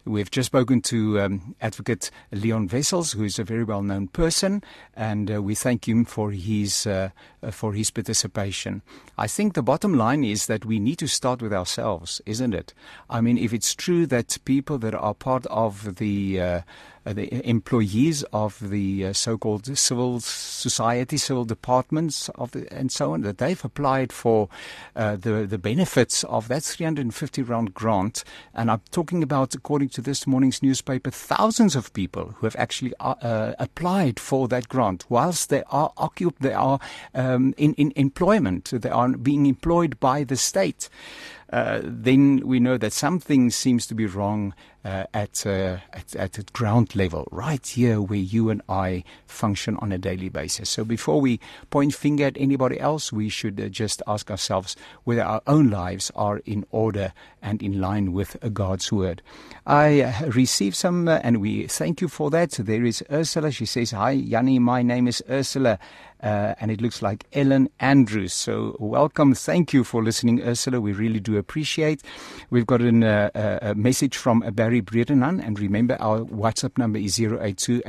we've 0.06 0.32
just 0.32 0.48
spoken 0.48 0.82
to 0.82 1.20
um, 1.20 1.56
Advocate 1.62 2.12
Leon 2.32 2.68
Wessels, 2.68 3.14
who 3.14 3.24
is 3.24 3.40
a 3.40 3.44
very 3.44 3.64
well-known 3.64 4.08
person, 4.08 4.64
and 4.96 5.32
uh, 5.32 5.42
we 5.42 5.56
thank 5.56 5.88
him 5.88 6.06
for 6.06 6.32
his 6.32 6.88
uh, 6.88 7.10
for 7.52 7.74
his 7.74 7.92
participation. 7.92 8.82
I 9.18 9.28
think 9.28 9.54
the 9.54 9.64
bottom 9.64 9.94
line 9.94 10.24
is 10.24 10.48
that 10.48 10.66
we 10.66 10.80
need 10.80 10.98
to 11.00 11.08
start 11.08 11.42
with 11.42 11.54
ourselves, 11.54 12.22
isn't 12.26 12.54
it? 12.54 12.74
I 13.10 13.22
mean, 13.22 13.38
if 13.38 13.54
it's 13.54 13.74
true 13.74 14.06
that 14.08 14.38
people 14.46 14.78
that 14.80 14.94
are 14.94 15.14
part 15.14 15.46
of 15.48 15.96
the 15.96 16.42
uh, 16.42 16.62
the 17.06 17.48
employees 17.48 18.24
of 18.34 18.70
the 18.70 19.08
uh, 19.08 19.14
so-called 19.14 19.78
civil 19.78 20.20
society, 20.20 21.18
civil 21.18 21.46
departments 21.46 22.30
of 22.36 22.52
the, 22.52 22.72
and 22.72 22.92
so 22.92 23.14
on, 23.14 23.22
that 23.22 23.38
they've 23.38 23.64
applied 23.64 24.12
for 24.12 24.50
uh, 24.96 25.16
the 25.16 25.46
the 25.48 25.58
benefits 25.58 26.24
of 26.26 26.48
that 26.48 26.64
350 26.64 27.42
round 27.44 27.74
grant. 27.74 28.24
And 28.54 28.70
I'm 28.70 28.82
talking 28.92 29.24
about, 29.24 29.56
according 29.56 29.89
to 29.90 30.02
this 30.02 30.26
morning's 30.26 30.64
newspaper, 30.64 31.12
thousands 31.12 31.76
of 31.76 31.94
people 31.94 32.36
who 32.38 32.46
have 32.46 32.56
actually 32.58 32.94
uh, 33.00 33.16
uh, 33.22 33.54
applied 33.60 34.20
for 34.20 34.48
that 34.48 34.70
grant, 34.70 35.06
whilst 35.10 35.50
they 35.50 35.64
are 35.70 35.92
occupied, 35.98 36.42
they 36.42 36.54
are 36.54 36.80
um, 37.14 37.54
in, 37.58 37.74
in 37.76 37.92
employment, 37.96 38.72
they 38.72 38.90
are 38.90 39.10
being 39.10 39.46
employed 39.46 40.00
by 40.00 40.24
the 40.24 40.36
state. 40.36 40.90
Uh, 41.52 41.82
then 41.84 42.42
we 42.46 42.60
know 42.60 42.78
that 42.78 42.94
something 42.94 43.50
seems 43.50 43.88
to 43.88 43.96
be 43.96 44.06
wrong 44.06 44.54
uh, 44.86 45.04
at, 45.14 45.46
uh, 45.46 45.78
at 45.94 46.16
at 46.16 46.40
at 46.40 46.54
ground 46.54 46.96
level, 46.96 47.28
right 47.32 47.66
here 47.66 48.02
where 48.02 48.20
you 48.20 48.50
and 48.50 48.62
I 48.70 49.04
function 49.28 49.76
on 49.78 49.92
a 49.92 49.98
daily 49.98 50.30
basis. 50.30 50.70
So 50.70 50.84
before 50.84 51.20
we 51.20 51.40
point 51.70 51.94
finger 51.94 52.26
at 52.26 52.38
anybody 52.38 52.80
else, 52.80 53.12
we 53.12 53.30
should 53.30 53.60
uh, 53.60 53.68
just 53.68 54.02
ask 54.08 54.32
ourselves 54.32 54.76
whether 55.04 55.24
our 55.24 55.42
own 55.48 55.70
lives 55.70 56.12
are 56.16 56.38
in 56.46 56.66
order 56.72 57.14
and 57.42 57.62
in 57.62 57.80
line 57.80 58.14
with 58.14 58.38
God's 58.54 58.92
word. 58.92 59.22
I 59.66 60.02
uh, 60.02 60.26
received 60.28 60.76
some, 60.76 61.08
and 61.08 61.42
we 61.42 61.68
thank 61.68 62.02
you 62.02 62.08
for 62.08 62.30
that. 62.32 62.52
There 62.52 62.86
is 62.86 63.04
Ursula. 63.12 63.52
She 63.52 63.66
says, 63.66 63.92
"Hi, 63.92 64.12
Yanni. 64.12 64.60
My 64.60 64.82
name 64.82 65.08
is 65.08 65.24
Ursula." 65.30 65.80
Uh, 66.22 66.56
and 66.60 66.72
it 66.72 66.82
looks 66.82 67.02
like 67.02 67.26
Ellen 67.34 67.70
Andrews. 67.80 68.34
So, 68.34 68.76
welcome. 68.80 69.34
Thank 69.34 69.74
you 69.74 69.84
for 69.84 70.04
listening, 70.04 70.42
Ursula. 70.42 70.82
We 70.82 70.94
really 70.94 71.20
do 71.20 71.38
appreciate. 71.38 72.04
We've 72.50 72.68
got 72.68 72.82
an, 72.82 73.04
uh, 73.04 73.60
a 73.62 73.76
message 73.76 74.18
from 74.18 74.40
Barry 74.54 74.82
Bredenan, 74.82 75.46
and 75.46 75.60
remember 75.60 75.98
our 76.00 76.22
WhatsApp 76.22 76.78
number 76.78 77.00
is 77.00 77.20
082 77.20 77.82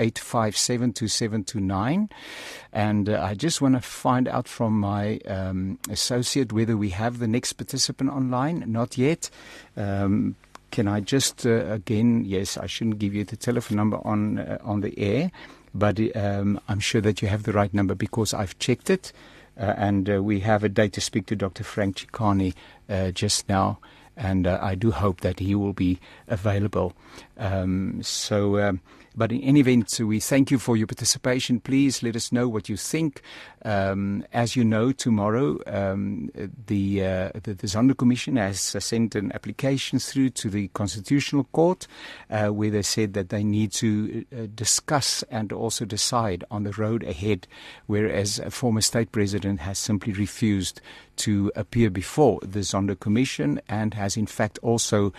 And 2.72 3.08
uh, 3.08 3.22
I 3.22 3.34
just 3.34 3.60
want 3.60 3.74
to 3.74 3.80
find 3.80 4.28
out 4.28 4.48
from 4.48 4.78
my 4.78 5.18
um, 5.26 5.78
associate 5.88 6.52
whether 6.52 6.76
we 6.76 6.90
have 6.90 7.18
the 7.18 7.28
next 7.28 7.54
participant 7.54 8.10
online. 8.10 8.64
Not 8.66 8.96
yet. 8.96 9.30
Um, 9.76 10.36
can 10.70 10.86
I 10.86 11.00
just 11.00 11.44
uh, 11.46 11.66
again? 11.66 12.24
Yes, 12.24 12.56
I 12.56 12.66
shouldn't 12.66 12.98
give 12.98 13.14
you 13.14 13.24
the 13.24 13.36
telephone 13.36 13.76
number 13.76 13.98
on 14.04 14.38
uh, 14.38 14.58
on 14.62 14.80
the 14.80 14.96
air, 14.98 15.32
but 15.74 16.00
um, 16.16 16.60
I'm 16.68 16.80
sure 16.80 17.00
that 17.00 17.22
you 17.22 17.28
have 17.28 17.44
the 17.44 17.52
right 17.52 17.72
number 17.72 17.94
because 17.94 18.34
I've 18.34 18.58
checked 18.58 18.90
it, 18.90 19.12
uh, 19.58 19.74
and 19.76 20.08
uh, 20.08 20.22
we 20.22 20.40
have 20.40 20.64
a 20.64 20.68
date 20.68 20.92
to 20.94 21.00
speak 21.00 21.26
to 21.26 21.36
Dr. 21.36 21.64
Frank 21.64 21.96
Chikani 21.96 22.54
uh, 22.88 23.10
just 23.10 23.48
now, 23.48 23.78
and 24.16 24.46
uh, 24.46 24.58
I 24.60 24.74
do 24.74 24.90
hope 24.90 25.20
that 25.20 25.40
he 25.40 25.54
will 25.54 25.72
be 25.72 25.98
available. 26.28 26.94
Um, 27.38 28.02
so. 28.02 28.60
Um, 28.60 28.80
but 29.20 29.32
in 29.32 29.42
any 29.42 29.60
event, 29.60 30.00
we 30.02 30.18
thank 30.18 30.50
you 30.50 30.58
for 30.58 30.78
your 30.78 30.86
participation. 30.86 31.60
Please 31.60 32.02
let 32.02 32.16
us 32.16 32.32
know 32.32 32.48
what 32.48 32.70
you 32.70 32.78
think. 32.78 33.20
Um, 33.66 34.24
as 34.32 34.56
you 34.56 34.64
know, 34.64 34.92
tomorrow 34.92 35.58
um, 35.66 36.30
the, 36.66 37.04
uh, 37.04 37.30
the 37.34 37.52
the 37.52 37.66
Zondo 37.66 37.94
Commission 37.94 38.36
has 38.36 38.74
uh, 38.74 38.80
sent 38.80 39.14
an 39.14 39.30
application 39.32 39.98
through 39.98 40.30
to 40.30 40.48
the 40.48 40.68
Constitutional 40.68 41.44
Court, 41.52 41.86
uh, 42.30 42.46
where 42.46 42.70
they 42.70 42.80
said 42.80 43.12
that 43.12 43.28
they 43.28 43.44
need 43.44 43.72
to 43.72 44.24
uh, 44.32 44.46
discuss 44.54 45.22
and 45.24 45.52
also 45.52 45.84
decide 45.84 46.42
on 46.50 46.62
the 46.62 46.72
road 46.72 47.02
ahead. 47.02 47.46
Whereas 47.88 48.38
a 48.38 48.50
former 48.50 48.80
state 48.80 49.12
president 49.12 49.60
has 49.60 49.78
simply 49.78 50.14
refused 50.14 50.80
to 51.20 51.52
appear 51.54 51.90
before 51.90 52.40
the 52.42 52.60
Zondo 52.60 52.98
Commission 52.98 53.60
and 53.68 53.94
has 53.94 54.16
in 54.16 54.26
fact 54.26 54.58
also 54.62 55.12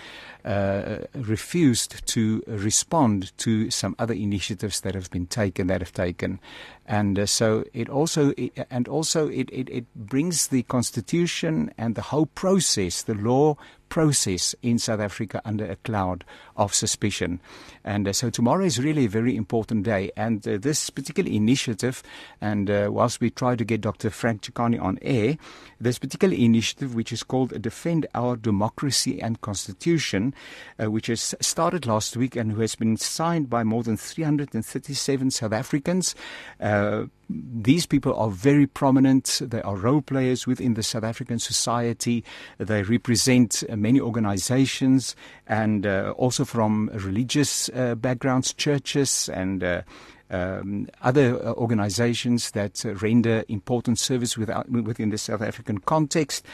uh, 0.43 0.97
refused 1.13 2.05
to 2.07 2.43
respond 2.47 3.31
to 3.37 3.69
some 3.69 3.95
other 3.99 4.13
initiatives 4.13 4.81
that 4.81 4.95
have 4.95 5.11
been 5.11 5.27
taken 5.27 5.67
that 5.67 5.81
have 5.81 5.93
taken. 5.93 6.39
And 6.87 7.19
uh, 7.19 7.25
so 7.27 7.63
it 7.73 7.89
also 7.89 8.33
it, 8.37 8.53
and 8.69 8.87
also 8.87 9.27
it, 9.27 9.49
it, 9.51 9.69
it 9.69 9.85
brings 9.95 10.47
the 10.47 10.63
constitution 10.63 11.71
and 11.77 11.95
the 11.95 12.01
whole 12.01 12.25
process 12.25 13.03
the 13.03 13.13
law 13.13 13.55
process 13.91 14.56
in 14.63 14.80
South 14.80 15.01
Africa 15.01 15.41
under 15.43 15.65
a 15.65 15.75
cloud 15.75 16.23
of 16.56 16.73
suspicion. 16.73 17.41
And 17.84 18.08
uh, 18.08 18.13
so 18.13 18.30
tomorrow 18.30 18.63
is 18.63 18.80
really 18.80 19.06
a 19.06 19.10
very 19.10 19.36
important 19.36 19.84
day. 19.84 20.12
And 20.15 20.47
uh, 20.47 20.58
this 20.58 20.89
particular 20.89 21.30
initiative, 21.30 22.01
and 22.39 22.69
uh, 22.69 22.88
whilst 22.89 23.19
we 23.19 23.30
try 23.30 23.56
to 23.58 23.65
get 23.65 23.82
Dr. 23.82 24.10
Frank 24.10 24.43
Chikani 24.43 24.82
on 24.82 24.97
air, 25.01 25.38
this 25.80 25.99
particular 25.99 26.34
initiative, 26.34 26.95
which 26.95 27.12
is 27.12 27.21
called 27.21 27.62
Defend 27.62 28.08
Our 28.15 28.38
Democracy 28.38 29.21
and 29.21 29.41
Constitution, 29.41 30.34
uh, 30.82 30.89
which 30.89 31.08
has 31.08 31.36
started 31.41 31.86
last 31.86 32.15
week 32.15 32.38
and 32.38 32.54
who 32.54 32.62
has 32.62 32.75
been 32.75 32.95
signed 32.95 33.49
by 33.49 33.63
more 33.63 33.84
than 33.84 33.97
337 33.97 35.32
South 35.32 35.51
Africans. 35.51 36.15
Uh, 36.62 37.06
these 37.30 37.86
people 37.86 38.13
are 38.15 38.30
very 38.30 38.67
prominent. 38.67 39.41
They 39.41 39.62
are 39.62 39.75
role 39.75 40.01
players 40.01 40.45
within 40.45 40.73
the 40.73 40.84
South 40.84 41.04
African 41.04 41.39
society. 41.39 42.23
They 42.58 42.84
represent 42.84 43.63
uh, 43.69 43.75
many 43.81 43.99
organizations 43.99 45.15
and 45.47 45.85
uh, 45.85 46.13
also 46.17 46.45
from 46.45 46.89
religious 46.93 47.69
uh, 47.69 47.95
backgrounds, 47.95 48.53
churches 48.53 49.29
and 49.33 49.63
uh, 49.63 49.81
um, 50.29 50.87
other 51.01 51.41
organizations 51.41 52.51
that 52.51 52.85
uh, 52.85 52.93
render 52.95 53.43
important 53.49 53.99
service 53.99 54.37
without, 54.37 54.69
within 54.69 55.09
the 55.09 55.17
South 55.17 55.41
African 55.41 55.79
context. 55.79 56.45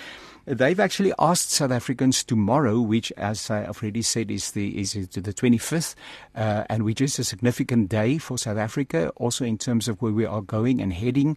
They've 0.48 0.80
actually 0.80 1.12
asked 1.20 1.52
South 1.52 1.72
Africans 1.72 2.24
tomorrow, 2.24 2.80
which, 2.80 3.12
as 3.18 3.52
I 3.52 3.66
already 3.66 4.02
said, 4.02 4.32
is 4.32 4.52
the 4.52 4.80
is 4.80 4.94
the 4.94 5.34
25th, 5.34 5.94
uh, 6.36 6.64
and 6.70 6.84
which 6.84 7.02
is 7.02 7.20
a 7.20 7.26
significant 7.26 7.90
day 7.90 8.18
for 8.18 8.38
South 8.38 8.58
Africa, 8.58 9.12
also 9.18 9.44
in 9.44 9.58
terms 9.58 9.90
of 9.90 10.02
where 10.02 10.14
we 10.14 10.26
are 10.26 10.42
going 10.42 10.82
and 10.82 10.94
heading 10.94 11.36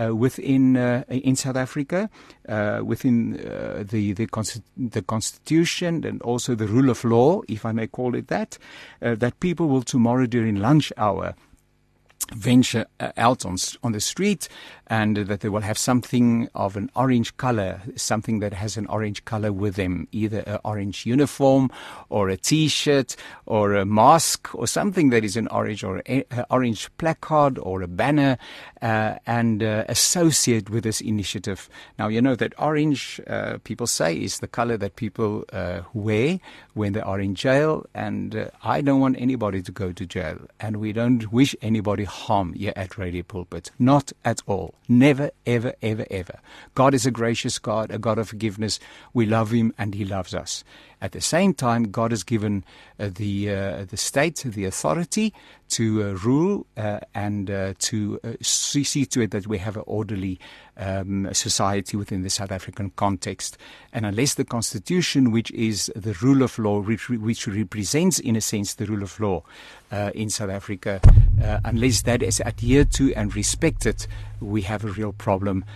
uh, 0.00 0.14
within 0.14 0.76
uh, 0.76 1.02
in 1.08 1.34
South 1.34 1.56
Africa, 1.56 2.08
uh, 2.48 2.82
within 2.84 3.34
uh, 3.40 3.82
the 3.84 4.12
the, 4.12 4.28
the 4.76 5.02
constitution 5.02 6.04
and 6.04 6.22
also 6.22 6.54
the 6.54 6.68
rule 6.68 6.88
of 6.88 7.02
law, 7.02 7.42
if 7.48 7.66
I 7.66 7.72
may 7.72 7.88
call 7.88 8.14
it 8.14 8.28
that. 8.28 8.58
Uh, 9.02 9.16
that 9.16 9.40
people 9.40 9.66
will 9.66 9.82
tomorrow 9.82 10.26
during 10.26 10.54
lunch 10.54 10.92
hour 10.96 11.34
venture 12.34 12.86
uh, 13.00 13.12
out 13.16 13.44
on 13.44 13.56
on 13.82 13.92
the 13.92 14.00
street 14.00 14.48
and 14.92 15.16
that 15.16 15.40
they 15.40 15.48
will 15.48 15.62
have 15.62 15.78
something 15.78 16.50
of 16.54 16.76
an 16.76 16.90
orange 16.94 17.34
color 17.38 17.80
something 17.96 18.40
that 18.40 18.52
has 18.52 18.76
an 18.76 18.86
orange 18.88 19.24
color 19.24 19.50
with 19.50 19.74
them 19.74 20.06
either 20.12 20.40
an 20.40 20.58
orange 20.64 21.06
uniform 21.06 21.70
or 22.10 22.28
a 22.28 22.36
t-shirt 22.36 23.16
or 23.46 23.74
a 23.74 23.86
mask 23.86 24.54
or 24.54 24.66
something 24.66 25.08
that 25.08 25.24
is 25.24 25.34
an 25.34 25.48
orange 25.48 25.82
or 25.82 26.02
an 26.04 26.22
orange 26.50 26.90
placard 26.98 27.58
or 27.58 27.80
a 27.80 27.88
banner 27.88 28.36
uh, 28.82 29.14
and 29.26 29.62
uh, 29.62 29.84
associate 29.88 30.68
with 30.68 30.84
this 30.84 31.00
initiative 31.00 31.70
now 31.98 32.08
you 32.08 32.20
know 32.20 32.36
that 32.36 32.52
orange 32.58 33.18
uh, 33.28 33.56
people 33.64 33.86
say 33.86 34.14
is 34.14 34.40
the 34.40 34.46
color 34.46 34.76
that 34.76 34.96
people 34.96 35.42
uh, 35.54 35.80
wear 35.94 36.38
when 36.74 36.92
they 36.92 37.00
are 37.00 37.18
in 37.18 37.34
jail 37.34 37.86
and 37.94 38.36
uh, 38.36 38.46
I 38.62 38.82
don't 38.82 39.00
want 39.00 39.16
anybody 39.18 39.62
to 39.62 39.72
go 39.72 39.90
to 39.90 40.04
jail 40.04 40.36
and 40.60 40.76
we 40.76 40.92
don't 40.92 41.32
wish 41.32 41.56
anybody 41.62 42.04
harm 42.04 42.52
here 42.52 42.74
at 42.76 42.98
Radio 42.98 43.22
Pulpit. 43.22 43.70
Not 43.78 44.12
at 44.24 44.42
all. 44.46 44.74
Never, 44.88 45.30
ever, 45.46 45.74
ever, 45.80 46.06
ever. 46.10 46.40
God 46.74 46.94
is 46.94 47.06
a 47.06 47.10
gracious 47.10 47.58
God, 47.58 47.90
a 47.90 47.98
God 47.98 48.18
of 48.18 48.28
forgiveness. 48.28 48.80
We 49.14 49.26
love 49.26 49.50
Him 49.50 49.72
and 49.78 49.94
He 49.94 50.04
loves 50.04 50.34
us. 50.34 50.64
At 51.02 51.10
the 51.10 51.20
same 51.20 51.52
time, 51.52 51.90
God 51.90 52.12
has 52.12 52.22
given 52.22 52.64
uh, 53.00 53.10
the 53.12 53.50
uh, 53.50 53.84
the 53.86 53.96
state 53.96 54.36
the 54.46 54.64
authority 54.64 55.34
to 55.72 56.02
uh, 56.02 56.12
rule 56.22 56.66
uh, 56.76 57.00
and 57.14 57.50
uh, 57.50 57.72
to 57.78 58.20
uh, 58.22 58.32
see 58.42 59.06
to 59.06 59.22
it 59.22 59.30
that 59.30 59.46
we 59.46 59.56
have 59.56 59.76
an 59.76 59.84
orderly 59.86 60.38
um, 60.76 61.32
society 61.32 61.96
within 61.96 62.22
the 62.22 62.28
South 62.28 62.52
African 62.52 62.90
context. 62.96 63.56
And 63.92 64.04
unless 64.04 64.34
the 64.34 64.44
constitution, 64.44 65.32
which 65.32 65.50
is 65.52 65.90
the 65.96 66.12
rule 66.20 66.42
of 66.42 66.58
law, 66.58 66.80
which, 66.80 67.08
which 67.08 67.46
represents 67.46 68.18
in 68.18 68.36
a 68.36 68.40
sense 68.42 68.74
the 68.74 68.84
rule 68.84 69.02
of 69.02 69.18
law 69.18 69.42
in 70.14 70.30
South 70.30 70.48
Africa, 70.48 71.00
unless 71.64 72.02
that 72.02 72.22
is 72.22 72.40
adhered 72.40 72.90
to 72.92 73.14
and 73.14 73.36
respected, 73.36 74.06
we 74.40 74.62
have 74.62 74.84
a 74.84 74.88
real 74.88 75.12
problem 75.12 75.66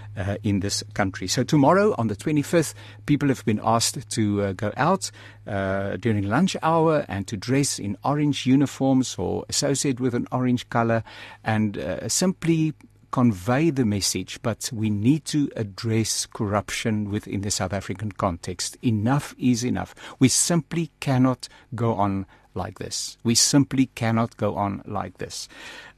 in 0.43 0.61
this 0.61 0.83
country. 0.95 1.27
So 1.27 1.45
tomorrow, 1.45 1.95
on 1.99 2.09
the 2.09 2.17
25th, 2.17 2.73
people 3.05 3.29
have 3.29 3.45
been 3.45 3.61
asked 3.62 4.09
to 4.11 4.55
go 4.55 4.73
out 4.79 5.11
uh, 5.46 5.96
during 5.96 6.29
lunch 6.29 6.57
hour 6.62 7.05
and 7.09 7.26
to 7.29 7.37
dress 7.37 7.79
in 7.79 7.96
orange 8.05 8.46
uniforms 8.46 9.16
or 9.18 9.44
associate 9.48 10.00
with 10.00 10.14
an 10.14 10.26
orange 10.33 10.68
color 10.68 11.02
and 11.44 11.79
uh, 11.79 12.09
simply 12.09 12.74
convey 13.12 13.70
the 13.70 13.85
message, 13.85 14.38
but 14.42 14.68
we 14.72 14.90
need 14.90 15.24
to 15.24 15.50
address 15.57 16.26
corruption 16.26 17.11
within 17.11 17.40
the 17.40 17.50
South 17.50 17.72
African 17.72 18.12
context. 18.12 18.76
Enough 18.83 19.35
is 19.38 19.64
enough. 19.64 19.94
We 20.18 20.29
simply 20.29 20.90
cannot 21.00 21.48
go 21.74 21.94
on 21.94 22.26
like 22.55 22.79
this. 22.79 23.16
We 23.22 23.35
simply 23.35 23.87
cannot 23.94 24.37
go 24.37 24.57
on 24.57 24.83
like 24.87 25.18
this 25.18 25.48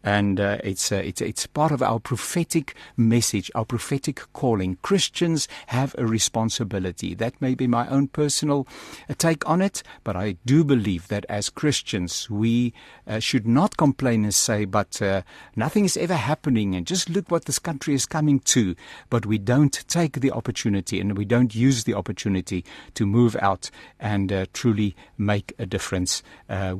and 0.05 0.39
uh, 0.39 0.59
it's, 0.63 0.93
uh, 0.93 0.97
it's 0.97 1.21
it's 1.21 1.47
part 1.47 1.73
of 1.73 1.83
our 1.83 1.99
prophetic 1.99 2.75
message, 2.97 3.51
our 3.55 3.65
prophetic 3.65 4.23
calling. 4.33 4.79
Christians 4.83 5.49
have 5.69 5.95
a 5.99 6.07
responsibility. 6.07 7.15
That 7.15 7.41
may 7.41 7.55
be 7.55 7.67
my 7.67 7.89
own 7.89 8.09
personal 8.09 8.67
uh, 9.09 9.15
take 9.19 9.49
on 9.49 9.61
it, 9.61 9.83
but 10.05 10.17
I 10.17 10.37
do 10.47 10.65
believe 10.65 11.09
that 11.09 11.27
as 11.29 11.51
Christians 11.51 12.31
we 12.31 12.73
uh, 13.07 13.19
should 13.19 13.47
not 13.47 13.77
complain 13.77 14.25
and 14.25 14.35
say, 14.35 14.65
"But 14.65 15.03
uh, 15.03 15.23
nothing 15.57 15.85
is 15.85 15.97
ever 15.97 16.15
happening," 16.15 16.75
and 16.75 16.87
just 16.87 17.11
look 17.11 17.31
what 17.31 17.47
this 17.47 17.59
country 17.59 17.95
is 17.95 18.07
coming 18.07 18.41
to. 18.41 18.77
But 19.11 19.27
we 19.27 19.39
don't 19.39 19.85
take 19.89 20.21
the 20.21 20.31
opportunity 20.31 21.01
and 21.01 21.19
we 21.19 21.25
don't 21.25 21.55
use 21.55 21.85
the 21.85 21.95
opportunity 21.95 22.65
to 22.95 23.05
move 23.05 23.37
out 23.41 23.71
and 23.99 24.33
uh, 24.33 24.47
truly 24.53 24.95
make 25.17 25.55
a 25.59 25.67
difference 25.67 26.23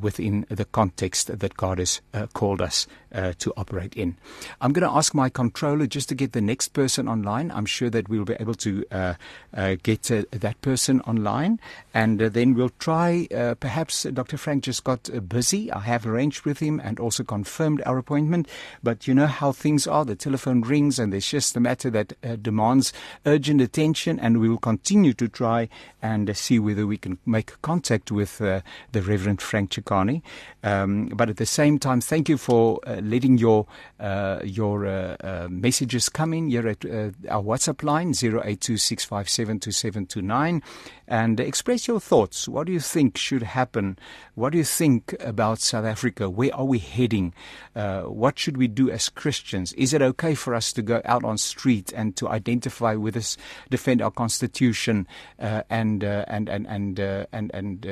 within 0.01 0.45
the 0.49 0.65
context 0.65 1.39
that 1.39 1.57
God 1.57 1.79
has 1.79 2.01
called 2.33 2.61
us 2.61 2.87
uh, 3.13 3.33
to 3.39 3.53
operate 3.57 3.95
in. 3.95 4.17
I'm 4.61 4.73
going 4.73 4.87
to 4.87 4.95
ask 4.95 5.13
my 5.13 5.29
controller 5.29 5.87
just 5.87 6.09
to 6.09 6.15
get 6.15 6.33
the 6.33 6.41
next 6.41 6.69
person 6.69 7.07
online. 7.07 7.51
I'm 7.51 7.65
sure 7.65 7.89
that 7.89 8.09
we'll 8.09 8.25
be 8.25 8.35
able 8.39 8.55
to 8.55 8.85
uh, 8.91 9.13
uh, 9.55 9.75
get 9.81 10.11
uh, 10.11 10.23
that 10.31 10.61
person 10.61 11.01
online, 11.01 11.59
and 11.93 12.21
uh, 12.21 12.29
then 12.29 12.53
we'll 12.53 12.71
try. 12.79 13.27
Uh, 13.35 13.55
perhaps 13.55 14.03
Dr. 14.03 14.37
Frank 14.37 14.63
just 14.63 14.83
got 14.83 15.09
busy. 15.27 15.71
I 15.71 15.79
have 15.79 16.05
arranged 16.05 16.45
with 16.45 16.59
him 16.59 16.79
and 16.83 16.99
also 16.99 17.23
confirmed 17.23 17.81
our 17.85 17.97
appointment. 17.97 18.47
But 18.83 19.07
you 19.07 19.13
know 19.13 19.27
how 19.27 19.51
things 19.51 19.87
are. 19.87 20.05
The 20.05 20.15
telephone 20.15 20.61
rings, 20.61 20.99
and 20.99 21.11
there's 21.11 21.29
just 21.29 21.55
a 21.55 21.59
matter 21.59 21.89
that 21.89 22.13
demands 22.43 22.93
urgent 23.25 23.61
attention, 23.61 24.19
and 24.19 24.39
we 24.39 24.49
will 24.49 24.57
continue 24.57 25.13
to 25.13 25.27
try 25.27 25.69
and 26.01 26.35
see 26.35 26.59
whether 26.59 26.87
we 26.87 26.97
can 26.97 27.17
make 27.25 27.59
contact 27.61 28.11
with 28.11 28.37
the 28.37 28.63
Reverend 28.93 29.41
Frank 29.41 29.71
Chikani. 29.71 30.21
Um, 30.63 31.07
but 31.07 31.29
at 31.29 31.37
the 31.37 31.45
same 31.45 31.79
time, 31.79 32.01
thank 32.01 32.29
you 32.29 32.37
for 32.37 32.79
letting 33.01 33.37
your 33.37 33.67
uh, 33.99 34.39
your 34.43 34.85
uh, 34.85 35.15
uh, 35.21 35.47
messages 35.49 36.09
come 36.09 36.33
in 36.33 36.49
here 36.49 36.67
at 36.67 36.83
our 37.29 37.43
WhatsApp 37.43 37.83
line 37.83 38.11
0826572729 38.13 40.61
and 41.07 41.39
express 41.39 41.87
your 41.87 41.99
thoughts. 41.99 42.47
What 42.47 42.67
do 42.67 42.73
you 42.73 42.79
think 42.79 43.17
should 43.17 43.43
happen? 43.43 43.97
What 44.35 44.51
do 44.51 44.59
you 44.59 44.63
think 44.63 45.15
about 45.19 45.59
South 45.59 45.85
Africa? 45.85 46.29
Where 46.29 46.55
are 46.55 46.65
we 46.65 46.77
heading? 46.77 47.33
Uh, 47.75 48.03
what 48.03 48.37
should 48.37 48.57
we 48.57 48.67
do 48.67 48.91
as 48.91 49.09
Christians? 49.09 49.73
Is 49.73 49.93
it 49.93 50.01
okay 50.01 50.35
for 50.35 50.53
us 50.53 50.71
to 50.73 50.81
go 50.81 51.01
out 51.05 51.23
on 51.23 51.37
street 51.37 51.91
and 51.95 52.15
to 52.17 52.29
identify 52.29 52.93
with 52.93 53.17
us, 53.17 53.37
defend 53.69 54.01
our 54.01 54.11
constitution, 54.11 55.07
uh, 55.39 55.63
and, 55.69 56.03
uh, 56.03 56.25
and 56.27 56.47
and 56.47 56.67
and 56.67 56.99
and 56.99 57.51
and 57.53 57.85